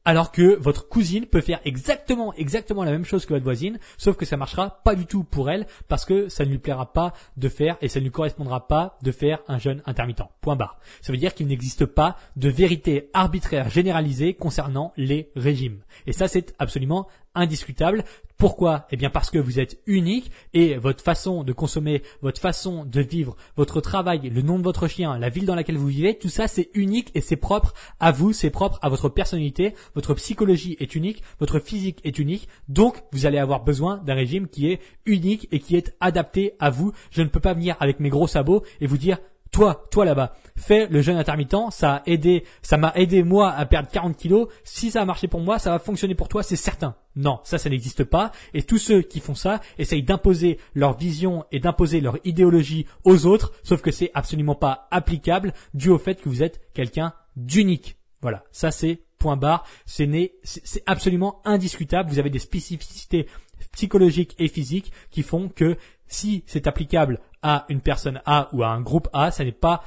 alors 0.08 0.32
que 0.32 0.56
votre 0.56 0.88
cousine 0.88 1.26
peut 1.26 1.42
faire 1.42 1.60
exactement, 1.66 2.34
exactement 2.36 2.86
la 2.86 2.92
même 2.92 3.04
chose 3.04 3.26
que 3.26 3.34
votre 3.34 3.44
voisine, 3.44 3.78
sauf 3.98 4.16
que 4.16 4.24
ça 4.24 4.38
marchera 4.38 4.82
pas 4.86 4.96
du 4.96 5.06
tout 5.06 5.26
pour 5.26 5.50
elle 5.50 5.68
parce 5.90 6.06
que 6.06 6.30
ça 6.30 6.46
ne 6.46 6.50
lui 6.50 6.60
plaira 6.60 6.94
pas 6.94 7.12
de 7.36 7.50
faire 7.50 7.76
et 7.82 7.90
ça 7.90 8.00
ne 8.00 8.06
lui 8.06 8.12
correspondra 8.12 8.70
pas 8.70 8.98
de 9.02 9.12
faire 9.12 9.40
un 9.50 9.60
jeûne 9.60 9.84
intermittent. 9.86 10.24
Point 10.40 10.56
barre. 10.56 10.80
Ça 11.02 11.12
veut 11.12 11.18
dire 11.18 11.34
qu'il 11.34 11.48
n'existe 11.48 11.86
pas 11.86 12.16
de 12.38 12.48
vérité 12.48 13.10
arbitraire 13.14 13.70
généralisée 13.70 14.34
concernant 14.34 14.94
les 14.96 15.30
régimes. 15.36 15.82
Et 16.06 16.14
ça, 16.14 16.30
c'est 16.30 16.56
absolument 16.58 17.08
indiscutable. 17.36 18.06
Pourquoi? 18.38 18.86
Eh 18.92 18.98
bien 18.98 19.10
parce 19.10 19.32
que 19.32 19.40
vous 19.40 19.60
êtes 19.60 19.82
unique 19.88 20.32
et 20.54 20.76
votre 20.76 21.04
façon 21.04 21.44
de 21.44 21.54
consommer, 21.54 22.04
votre 22.22 22.40
façon 22.40 22.86
de 22.86 23.02
vivre, 23.02 23.36
votre 23.56 23.82
travail, 23.82 24.30
le 24.30 24.44
nom 24.44 24.60
de 24.60 24.64
votre 24.64 24.88
chien, 24.88 25.18
la 25.18 25.30
ville 25.30 25.48
dans 25.48 25.56
laquelle 25.56 25.78
vous 25.78 25.88
vivez, 25.88 26.20
tout 26.20 26.30
ça 26.30 26.48
c'est 26.48 26.70
unique 26.76 27.10
et 27.16 27.22
c'est 27.22 27.36
propre 27.36 27.74
à 28.00 28.12
vous, 28.12 28.34
c'est 28.34 28.52
propre 28.52 28.78
à 28.84 28.90
votre 28.90 29.10
personnalité, 29.10 29.74
votre 29.96 30.14
psychologie 30.14 30.78
est 30.80 30.94
unique, 30.94 31.24
votre 31.40 31.60
physique 31.60 32.00
est 32.04 32.20
unique, 32.20 32.48
donc 32.68 33.04
vous 33.12 33.26
allez 33.26 33.40
avoir 33.40 33.64
besoin 33.64 33.98
d'un 34.06 34.14
régime 34.14 34.48
qui 34.48 34.70
est 34.70 34.82
unique 35.08 35.48
et 35.52 35.60
qui 35.60 35.76
est 35.76 35.96
adapté 36.00 36.54
à 36.60 36.70
vous. 36.70 36.92
Je 37.10 37.24
ne 37.24 37.30
peux 37.30 37.40
pas 37.40 37.56
venir 37.56 37.76
avec 37.80 38.00
mes 38.00 38.10
gros 38.10 38.28
sabots 38.28 38.64
et 38.82 38.86
vous 38.86 39.00
dire 39.00 39.18
toi, 39.52 39.86
toi 39.92 40.06
là-bas, 40.06 40.34
fais 40.56 40.88
le 40.88 41.02
jeûne 41.02 41.18
intermittent, 41.18 41.72
ça 41.72 41.96
a 41.96 42.02
aidé, 42.06 42.44
ça 42.62 42.78
m'a 42.78 42.92
aidé 42.96 43.24
moi 43.24 43.52
à 43.52 43.66
perdre 43.66 43.90
40 43.90 44.18
kilos. 44.18 44.48
Si 44.64 44.92
ça 44.92 45.02
a 45.02 45.06
marché 45.06 45.28
pour 45.28 45.42
moi, 45.42 45.60
ça 45.60 45.72
va 45.72 45.80
fonctionner 45.80 46.16
pour 46.16 46.28
toi, 46.28 46.44
c'est 46.44 46.56
certain. 46.56 46.96
Non, 47.16 47.40
ça, 47.44 47.58
ça 47.58 47.70
n'existe 47.70 48.04
pas. 48.04 48.32
Et 48.54 48.64
tous 48.64 48.78
ceux 48.78 49.02
qui 49.02 49.20
font 49.20 49.36
ça 49.36 49.60
essayent 49.78 50.04
d'imposer 50.04 50.60
leur 50.76 50.98
vision 50.98 51.46
et 51.52 51.60
d'imposer 51.60 52.02
leur 52.02 52.18
idéologie 52.24 52.86
aux 53.04 53.26
autres, 53.26 53.54
sauf 53.64 53.82
que 53.82 53.92
c'est 53.92 54.12
absolument 54.14 54.56
pas 54.56 54.88
applicable 54.92 55.54
dû 55.74 55.90
au 55.90 55.98
fait 55.98 56.22
que 56.22 56.30
vous 56.30 56.44
êtes 56.44 56.62
quelqu'un 56.74 57.14
d'unique. 57.36 57.98
Voilà, 58.22 58.44
ça 58.52 58.72
c'est 58.72 59.02
point 59.18 59.38
barre. 59.38 59.66
C'est 59.86 60.08
c'est 60.44 60.84
absolument 60.86 61.42
indiscutable. 61.46 62.10
Vous 62.10 62.20
avez 62.20 62.30
des 62.30 62.40
spécificités 62.40 63.28
psychologiques 63.72 64.36
et 64.40 64.48
physiques 64.48 64.92
qui 65.12 65.24
font 65.24 65.50
que 65.50 65.78
si 66.08 66.44
c'est 66.48 66.68
applicable 66.68 67.20
à 67.48 67.66
une 67.70 67.80
personne 67.80 68.22
A 68.26 68.50
ou 68.52 68.62
à 68.62 68.68
un 68.68 68.82
groupe 68.82 69.08
A, 69.14 69.32
ça 69.32 69.46
n'est 69.46 69.54
pas 69.54 69.82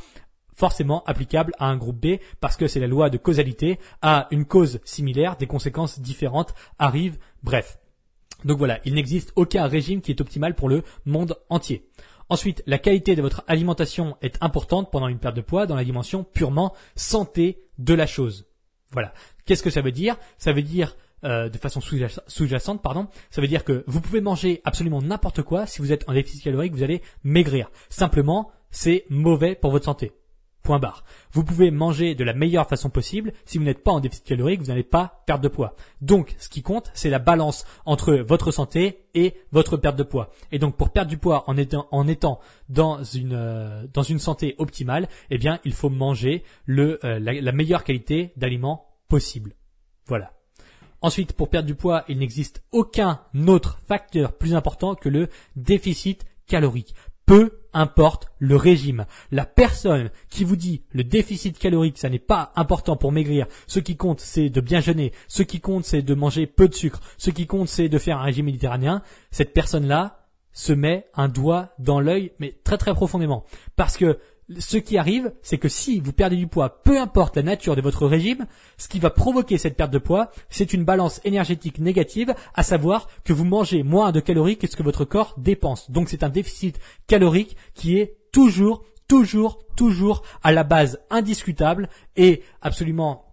forcément 0.54 1.04
applicable 1.04 1.52
à 1.58 1.66
un 1.66 1.76
groupe 1.76 2.00
B 2.00 2.18
parce 2.40 2.56
que 2.56 2.66
c'est 2.68 2.80
la 2.80 2.86
loi 2.86 3.10
de 3.10 3.18
causalité. 3.18 3.78
À 4.00 4.28
une 4.30 4.46
cause 4.46 4.80
similaire, 4.84 5.36
des 5.36 5.46
conséquences 5.46 6.00
différentes 6.00 6.54
arrivent. 6.78 7.18
Bref. 7.42 7.78
Donc 8.46 8.56
voilà, 8.56 8.80
il 8.86 8.94
n'existe 8.94 9.32
aucun 9.36 9.66
régime 9.66 10.00
qui 10.00 10.10
est 10.10 10.22
optimal 10.22 10.54
pour 10.54 10.70
le 10.70 10.82
monde 11.04 11.36
entier. 11.50 11.86
Ensuite, 12.30 12.62
la 12.66 12.78
qualité 12.78 13.14
de 13.14 13.20
votre 13.20 13.44
alimentation 13.46 14.16
est 14.22 14.38
importante 14.40 14.90
pendant 14.90 15.08
une 15.08 15.18
perte 15.18 15.36
de 15.36 15.42
poids 15.42 15.66
dans 15.66 15.76
la 15.76 15.84
dimension 15.84 16.24
purement 16.24 16.72
santé 16.94 17.60
de 17.76 17.92
la 17.92 18.06
chose. 18.06 18.46
Voilà. 18.92 19.12
Qu'est-ce 19.44 19.62
que 19.62 19.68
ça 19.68 19.82
veut 19.82 19.92
dire? 19.92 20.16
Ça 20.38 20.52
veut 20.52 20.62
dire 20.62 20.96
euh, 21.24 21.48
de 21.48 21.58
façon 21.58 21.80
sous-jacente, 21.80 22.82
pardon, 22.82 23.08
ça 23.30 23.40
veut 23.40 23.48
dire 23.48 23.64
que 23.64 23.84
vous 23.86 24.00
pouvez 24.00 24.20
manger 24.20 24.60
absolument 24.64 25.02
n'importe 25.02 25.42
quoi. 25.42 25.66
Si 25.66 25.82
vous 25.82 25.92
êtes 25.92 26.08
en 26.08 26.14
déficit 26.14 26.42
calorique, 26.42 26.72
vous 26.72 26.82
allez 26.82 27.02
maigrir. 27.24 27.70
Simplement, 27.88 28.50
c'est 28.70 29.04
mauvais 29.10 29.54
pour 29.54 29.70
votre 29.70 29.84
santé. 29.84 30.12
Point 30.62 30.78
barre. 30.78 31.04
Vous 31.32 31.42
pouvez 31.42 31.70
manger 31.70 32.14
de 32.14 32.22
la 32.22 32.34
meilleure 32.34 32.68
façon 32.68 32.90
possible. 32.90 33.32
Si 33.46 33.56
vous 33.56 33.64
n'êtes 33.64 33.82
pas 33.82 33.92
en 33.92 34.00
déficit 34.00 34.26
calorique, 34.26 34.60
vous 34.60 34.66
n'allez 34.66 34.82
pas 34.82 35.22
perdre 35.26 35.42
de 35.42 35.48
poids. 35.48 35.74
Donc, 36.02 36.36
ce 36.38 36.50
qui 36.50 36.60
compte, 36.60 36.90
c'est 36.92 37.08
la 37.08 37.18
balance 37.18 37.64
entre 37.86 38.14
votre 38.14 38.50
santé 38.50 39.06
et 39.14 39.34
votre 39.52 39.78
perte 39.78 39.96
de 39.96 40.02
poids. 40.02 40.30
Et 40.52 40.58
donc, 40.58 40.76
pour 40.76 40.90
perdre 40.90 41.08
du 41.08 41.16
poids 41.16 41.44
en 41.46 41.56
étant, 41.56 41.88
euh, 42.78 43.86
dans 43.92 44.02
une 44.02 44.18
santé 44.18 44.54
optimale, 44.58 45.08
eh 45.30 45.38
bien, 45.38 45.60
il 45.64 45.72
faut 45.72 45.90
manger 45.90 46.44
euh, 46.68 47.18
la 47.18 47.52
meilleure 47.52 47.82
qualité 47.82 48.32
d'aliments 48.36 48.86
possible. 49.08 49.54
Voilà. 50.06 50.32
Ensuite, 51.02 51.32
pour 51.32 51.48
perdre 51.48 51.66
du 51.66 51.74
poids, 51.74 52.04
il 52.08 52.18
n'existe 52.18 52.62
aucun 52.72 53.20
autre 53.46 53.78
facteur 53.86 54.32
plus 54.36 54.54
important 54.54 54.94
que 54.94 55.08
le 55.08 55.28
déficit 55.56 56.26
calorique. 56.46 56.94
Peu 57.26 57.60
importe 57.72 58.32
le 58.38 58.56
régime. 58.56 59.06
La 59.30 59.46
personne 59.46 60.10
qui 60.28 60.44
vous 60.44 60.56
dit 60.56 60.82
le 60.90 61.04
déficit 61.04 61.58
calorique, 61.58 61.98
ça 61.98 62.08
n'est 62.08 62.18
pas 62.18 62.52
important 62.56 62.96
pour 62.96 63.12
maigrir. 63.12 63.46
Ce 63.66 63.78
qui 63.78 63.96
compte, 63.96 64.20
c'est 64.20 64.50
de 64.50 64.60
bien 64.60 64.80
jeûner. 64.80 65.12
Ce 65.28 65.42
qui 65.42 65.60
compte, 65.60 65.84
c'est 65.84 66.02
de 66.02 66.14
manger 66.14 66.46
peu 66.46 66.68
de 66.68 66.74
sucre. 66.74 67.00
Ce 67.18 67.30
qui 67.30 67.46
compte, 67.46 67.68
c'est 67.68 67.88
de 67.88 67.98
faire 67.98 68.18
un 68.18 68.24
régime 68.24 68.46
méditerranéen. 68.46 69.02
Cette 69.30 69.54
personne-là 69.54 70.26
se 70.52 70.72
met 70.72 71.06
un 71.14 71.28
doigt 71.28 71.72
dans 71.78 72.00
l'œil, 72.00 72.32
mais 72.40 72.58
très 72.64 72.76
très 72.76 72.92
profondément. 72.92 73.44
Parce 73.76 73.96
que 73.96 74.18
ce 74.58 74.76
qui 74.76 74.98
arrive, 74.98 75.32
c'est 75.42 75.58
que 75.58 75.68
si 75.68 76.00
vous 76.00 76.12
perdez 76.12 76.36
du 76.36 76.46
poids, 76.46 76.82
peu 76.82 77.00
importe 77.00 77.36
la 77.36 77.42
nature 77.42 77.76
de 77.76 77.80
votre 77.80 78.06
régime, 78.06 78.46
ce 78.78 78.88
qui 78.88 78.98
va 78.98 79.10
provoquer 79.10 79.58
cette 79.58 79.76
perte 79.76 79.92
de 79.92 79.98
poids, 79.98 80.30
c'est 80.48 80.72
une 80.72 80.84
balance 80.84 81.20
énergétique 81.24 81.78
négative, 81.78 82.34
à 82.54 82.62
savoir 82.62 83.08
que 83.24 83.32
vous 83.32 83.44
mangez 83.44 83.82
moins 83.82 84.12
de 84.12 84.20
calories 84.20 84.58
que 84.58 84.66
ce 84.66 84.76
que 84.76 84.82
votre 84.82 85.04
corps 85.04 85.34
dépense. 85.38 85.90
Donc 85.90 86.08
c'est 86.08 86.24
un 86.24 86.28
déficit 86.28 86.80
calorique 87.06 87.56
qui 87.74 87.98
est 87.98 88.16
toujours, 88.32 88.84
toujours, 89.08 89.60
toujours 89.76 90.22
à 90.42 90.52
la 90.52 90.64
base 90.64 91.00
indiscutable 91.10 91.88
et 92.16 92.42
absolument 92.60 93.26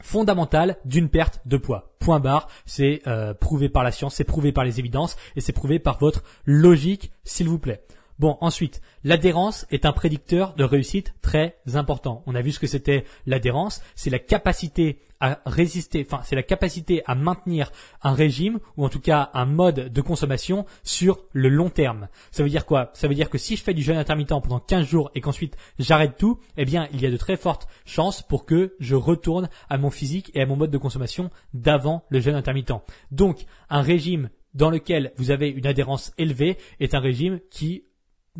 fondamentale 0.00 0.76
d'une 0.84 1.08
perte 1.08 1.40
de 1.46 1.56
poids. 1.56 1.94
Point 2.00 2.20
barre, 2.20 2.48
c'est 2.64 3.02
euh, 3.06 3.34
prouvé 3.34 3.68
par 3.68 3.82
la 3.82 3.92
science, 3.92 4.14
c'est 4.14 4.24
prouvé 4.24 4.52
par 4.52 4.64
les 4.64 4.78
évidences 4.78 5.16
et 5.36 5.40
c'est 5.40 5.52
prouvé 5.52 5.78
par 5.78 5.98
votre 5.98 6.22
logique, 6.44 7.12
s'il 7.24 7.48
vous 7.48 7.58
plaît. 7.58 7.82
Bon, 8.18 8.38
ensuite, 8.40 8.80
l'adhérence 9.04 9.66
est 9.70 9.84
un 9.84 9.92
prédicteur 9.92 10.54
de 10.54 10.64
réussite 10.64 11.14
très 11.20 11.56
important. 11.74 12.22
On 12.26 12.34
a 12.34 12.40
vu 12.40 12.50
ce 12.50 12.58
que 12.58 12.66
c'était 12.66 13.04
l'adhérence, 13.26 13.82
c'est 13.94 14.08
la 14.08 14.18
capacité 14.18 15.00
à 15.20 15.40
résister, 15.44 16.06
enfin, 16.06 16.22
c'est 16.24 16.36
la 16.36 16.42
capacité 16.42 17.02
à 17.06 17.14
maintenir 17.14 17.72
un 18.02 18.14
régime 18.14 18.58
ou 18.76 18.84
en 18.84 18.88
tout 18.88 19.00
cas 19.00 19.30
un 19.34 19.44
mode 19.44 19.92
de 19.92 20.00
consommation 20.00 20.64
sur 20.82 21.18
le 21.32 21.50
long 21.50 21.68
terme. 21.68 22.08
Ça 22.30 22.42
veut 22.42 22.48
dire 22.48 22.64
quoi? 22.64 22.90
Ça 22.94 23.06
veut 23.06 23.14
dire 23.14 23.28
que 23.28 23.38
si 23.38 23.56
je 23.56 23.62
fais 23.62 23.74
du 23.74 23.82
jeûne 23.82 23.98
intermittent 23.98 24.28
pendant 24.28 24.60
15 24.60 24.86
jours 24.86 25.10
et 25.14 25.20
qu'ensuite 25.20 25.56
j'arrête 25.78 26.16
tout, 26.16 26.40
eh 26.56 26.64
bien, 26.64 26.88
il 26.92 27.02
y 27.02 27.06
a 27.06 27.10
de 27.10 27.16
très 27.16 27.36
fortes 27.36 27.68
chances 27.84 28.22
pour 28.22 28.46
que 28.46 28.76
je 28.80 28.94
retourne 28.94 29.48
à 29.68 29.76
mon 29.76 29.90
physique 29.90 30.30
et 30.34 30.40
à 30.40 30.46
mon 30.46 30.56
mode 30.56 30.70
de 30.70 30.78
consommation 30.78 31.30
d'avant 31.52 32.04
le 32.08 32.20
jeûne 32.20 32.34
intermittent. 32.34 32.72
Donc, 33.10 33.44
un 33.68 33.82
régime 33.82 34.30
dans 34.54 34.70
lequel 34.70 35.12
vous 35.16 35.30
avez 35.30 35.50
une 35.50 35.66
adhérence 35.66 36.12
élevée 36.16 36.56
est 36.80 36.94
un 36.94 37.00
régime 37.00 37.40
qui 37.50 37.84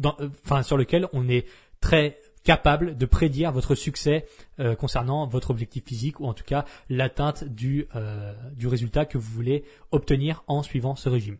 euh, 0.04 0.62
sur 0.62 0.76
lequel 0.76 1.08
on 1.12 1.28
est 1.28 1.46
très 1.80 2.18
capable 2.46 2.96
de 2.96 3.06
prédire 3.06 3.50
votre 3.50 3.74
succès 3.74 4.26
euh, 4.60 4.76
concernant 4.76 5.26
votre 5.26 5.50
objectif 5.50 5.84
physique 5.84 6.20
ou 6.20 6.26
en 6.26 6.32
tout 6.32 6.44
cas 6.44 6.64
l'atteinte 6.88 7.44
du, 7.44 7.88
euh, 7.96 8.32
du 8.54 8.68
résultat 8.68 9.04
que 9.04 9.18
vous 9.18 9.32
voulez 9.32 9.64
obtenir 9.90 10.44
en 10.46 10.62
suivant 10.62 10.94
ce 10.94 11.08
régime. 11.08 11.38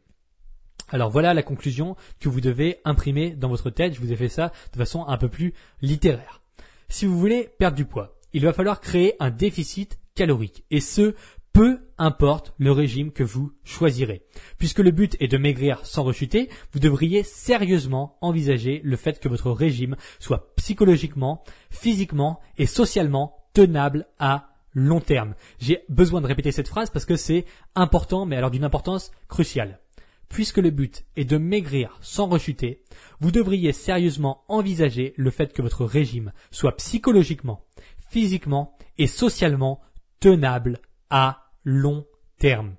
Alors 0.91 1.11
voilà 1.11 1.33
la 1.33 1.43
conclusion 1.43 1.97
que 2.21 2.29
vous 2.29 2.41
devez 2.41 2.79
imprimer 2.85 3.31
dans 3.31 3.49
votre 3.49 3.71
tête. 3.71 3.95
Je 3.95 4.01
vous 4.01 4.13
ai 4.13 4.17
fait 4.17 4.29
ça 4.29 4.53
de 4.73 4.79
façon 4.79 5.07
un 5.07 5.17
peu 5.17 5.29
plus 5.29 5.55
littéraire. 5.81 6.43
Si 6.89 7.07
vous 7.07 7.19
voulez 7.19 7.49
perdre 7.59 7.77
du 7.77 7.85
poids, 7.85 8.17
il 8.33 8.43
va 8.43 8.53
falloir 8.53 8.81
créer 8.81 9.15
un 9.21 9.31
déficit 9.31 9.99
calorique 10.15 10.65
et 10.71 10.81
ce 10.81 11.15
peu 11.57 11.81
importe 11.97 12.53
le 12.59 12.71
régime 12.71 13.13
que 13.13 13.23
vous 13.23 13.51
choisirez. 13.65 14.27
Puisque 14.59 14.81
le 14.81 14.91
but 14.91 15.17
est 15.21 15.29
de 15.29 15.39
maigrir 15.39 15.87
sans 15.87 16.03
rechuter, 16.03 16.51
vous 16.73 16.81
devriez 16.81 17.23
sérieusement 17.23 18.19
envisager 18.21 18.83
le 18.85 18.95
fait 18.97 19.19
que 19.19 19.29
votre 19.31 19.51
régime 19.51 19.97
soit 20.19 20.55
psychologiquement, 20.57 21.45
physiquement 21.71 22.41
et 22.59 22.67
socialement 22.67 23.39
tenable 23.55 24.07
à 24.19 24.51
long 24.75 25.01
terme. 25.01 25.35
J'ai 25.59 25.83
besoin 25.89 26.21
de 26.21 26.27
répéter 26.27 26.53
cette 26.53 26.69
phrase 26.69 26.91
parce 26.91 27.07
que 27.07 27.17
c'est 27.17 27.47
important, 27.75 28.27
mais 28.27 28.37
alors 28.37 28.51
d'une 28.51 28.63
importance 28.63 29.11
cruciale. 29.27 29.81
Puisque 30.29 30.59
le 30.59 30.69
but 30.69 31.07
est 31.17 31.25
de 31.25 31.39
maigrir 31.39 31.97
sans 32.03 32.27
rechuter, 32.27 32.83
vous 33.21 33.31
devriez 33.31 33.73
sérieusement 33.73 34.45
envisager 34.49 35.15
le 35.17 35.31
fait 35.31 35.55
que 35.55 35.63
votre 35.63 35.87
régime 35.87 36.35
soit 36.51 36.77
psychologiquement, 36.77 37.65
physiquement 38.11 38.77
et 38.99 39.07
socialement 39.07 39.81
tenable 40.21 40.81
à 41.09 41.46
long 41.67 42.07
terme. 42.39 42.77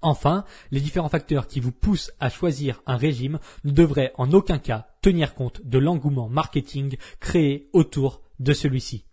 Enfin, 0.00 0.44
les 0.70 0.80
différents 0.80 1.08
facteurs 1.08 1.48
qui 1.48 1.60
vous 1.60 1.72
poussent 1.72 2.12
à 2.20 2.30
choisir 2.30 2.82
un 2.86 2.96
régime 2.96 3.40
ne 3.64 3.72
devraient 3.72 4.12
en 4.16 4.32
aucun 4.32 4.58
cas 4.58 4.86
tenir 5.02 5.34
compte 5.34 5.60
de 5.64 5.78
l'engouement 5.78 6.28
marketing 6.28 6.96
créé 7.20 7.68
autour 7.72 8.22
de 8.38 8.52
celui-ci. 8.52 9.04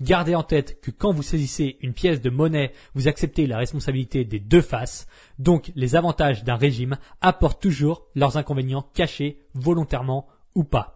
Gardez 0.00 0.34
en 0.34 0.42
tête 0.42 0.80
que 0.80 0.90
quand 0.90 1.12
vous 1.12 1.22
saisissez 1.22 1.78
une 1.80 1.94
pièce 1.94 2.20
de 2.20 2.30
monnaie, 2.30 2.72
vous 2.94 3.08
acceptez 3.08 3.46
la 3.46 3.58
responsabilité 3.58 4.24
des 4.24 4.38
deux 4.38 4.60
faces, 4.60 5.08
donc 5.38 5.72
les 5.74 5.96
avantages 5.96 6.44
d'un 6.44 6.56
régime 6.56 6.98
apportent 7.20 7.62
toujours 7.62 8.06
leurs 8.14 8.36
inconvénients 8.36 8.86
cachés 8.94 9.40
volontairement 9.54 10.28
ou 10.54 10.62
pas. 10.62 10.93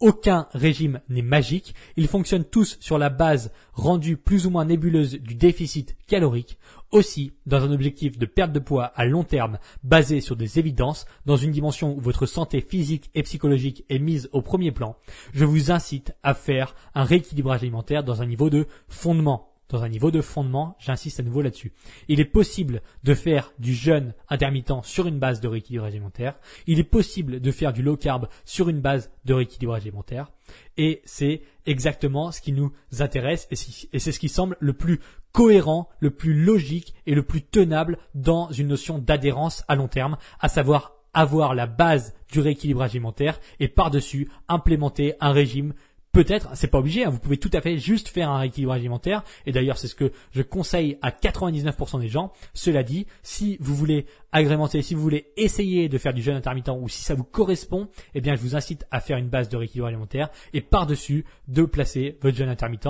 Aucun 0.00 0.46
régime 0.52 1.00
n'est 1.08 1.22
magique, 1.22 1.74
ils 1.96 2.06
fonctionnent 2.06 2.44
tous 2.44 2.76
sur 2.78 2.98
la 2.98 3.10
base 3.10 3.50
rendue 3.72 4.16
plus 4.16 4.46
ou 4.46 4.50
moins 4.50 4.64
nébuleuse 4.64 5.14
du 5.14 5.34
déficit 5.34 5.96
calorique. 6.06 6.56
Aussi, 6.92 7.32
dans 7.46 7.64
un 7.64 7.72
objectif 7.72 8.16
de 8.16 8.24
perte 8.24 8.52
de 8.52 8.60
poids 8.60 8.84
à 8.94 9.04
long 9.04 9.24
terme 9.24 9.58
basé 9.82 10.20
sur 10.20 10.36
des 10.36 10.60
évidences, 10.60 11.04
dans 11.26 11.36
une 11.36 11.50
dimension 11.50 11.96
où 11.96 12.00
votre 12.00 12.26
santé 12.26 12.60
physique 12.60 13.10
et 13.16 13.24
psychologique 13.24 13.84
est 13.88 13.98
mise 13.98 14.28
au 14.32 14.40
premier 14.40 14.70
plan, 14.70 14.96
je 15.34 15.44
vous 15.44 15.72
incite 15.72 16.14
à 16.22 16.32
faire 16.32 16.76
un 16.94 17.02
rééquilibrage 17.02 17.62
alimentaire 17.62 18.04
dans 18.04 18.22
un 18.22 18.26
niveau 18.26 18.50
de 18.50 18.68
fondement 18.86 19.47
dans 19.68 19.82
un 19.82 19.88
niveau 19.88 20.10
de 20.10 20.20
fondement, 20.20 20.76
j'insiste 20.78 21.20
à 21.20 21.22
nouveau 21.22 21.42
là-dessus. 21.42 21.72
Il 22.08 22.20
est 22.20 22.24
possible 22.24 22.82
de 23.04 23.14
faire 23.14 23.52
du 23.58 23.74
jeûne 23.74 24.14
intermittent 24.28 24.72
sur 24.82 25.06
une 25.06 25.18
base 25.18 25.40
de 25.40 25.48
rééquilibrage 25.48 25.92
alimentaire. 25.92 26.38
Il 26.66 26.78
est 26.78 26.84
possible 26.84 27.40
de 27.40 27.50
faire 27.50 27.72
du 27.72 27.82
low 27.82 27.96
carb 27.96 28.28
sur 28.44 28.68
une 28.68 28.80
base 28.80 29.10
de 29.24 29.34
rééquilibrage 29.34 29.82
alimentaire. 29.82 30.30
Et 30.76 31.02
c'est 31.04 31.42
exactement 31.66 32.32
ce 32.32 32.40
qui 32.40 32.52
nous 32.52 32.72
intéresse 32.98 33.46
et 33.50 33.98
c'est 33.98 34.12
ce 34.12 34.18
qui 34.18 34.28
semble 34.28 34.56
le 34.60 34.72
plus 34.72 35.00
cohérent, 35.32 35.88
le 36.00 36.10
plus 36.10 36.34
logique 36.34 36.94
et 37.06 37.14
le 37.14 37.22
plus 37.22 37.42
tenable 37.42 37.98
dans 38.14 38.50
une 38.50 38.68
notion 38.68 38.98
d'adhérence 38.98 39.64
à 39.68 39.74
long 39.74 39.88
terme, 39.88 40.16
à 40.40 40.48
savoir 40.48 40.94
avoir 41.14 41.54
la 41.54 41.66
base 41.66 42.14
du 42.30 42.40
rééquilibrage 42.40 42.90
alimentaire 42.90 43.40
et 43.60 43.68
par-dessus 43.68 44.30
implémenter 44.48 45.14
un 45.20 45.32
régime 45.32 45.74
peut-être, 46.18 46.48
c'est 46.54 46.66
pas 46.66 46.78
obligé, 46.78 47.04
hein, 47.04 47.10
vous 47.10 47.20
pouvez 47.20 47.36
tout 47.36 47.50
à 47.52 47.60
fait 47.60 47.78
juste 47.78 48.08
faire 48.08 48.28
un 48.28 48.40
rééquilibrage 48.40 48.80
alimentaire, 48.80 49.22
et 49.46 49.52
d'ailleurs 49.52 49.78
c'est 49.78 49.86
ce 49.86 49.94
que 49.94 50.10
je 50.32 50.42
conseille 50.42 50.98
à 51.00 51.12
99% 51.12 52.00
des 52.00 52.08
gens. 52.08 52.32
Cela 52.54 52.82
dit, 52.82 53.06
si 53.22 53.56
vous 53.60 53.76
voulez 53.76 54.04
agrémenter, 54.32 54.82
si 54.82 54.96
vous 54.96 55.00
voulez 55.00 55.28
essayer 55.36 55.88
de 55.88 55.96
faire 55.96 56.12
du 56.12 56.20
jeûne 56.20 56.34
intermittent, 56.34 56.70
ou 56.76 56.88
si 56.88 57.04
ça 57.04 57.14
vous 57.14 57.22
correspond, 57.22 57.88
eh 58.16 58.20
bien 58.20 58.34
je 58.34 58.40
vous 58.40 58.56
incite 58.56 58.84
à 58.90 58.98
faire 58.98 59.16
une 59.16 59.28
base 59.28 59.48
de 59.48 59.56
rééquilibrage 59.56 59.92
alimentaire, 59.92 60.30
et 60.52 60.60
par-dessus 60.60 61.24
de 61.46 61.62
placer 61.62 62.18
votre 62.20 62.36
jeûne 62.36 62.48
intermittent 62.48 62.88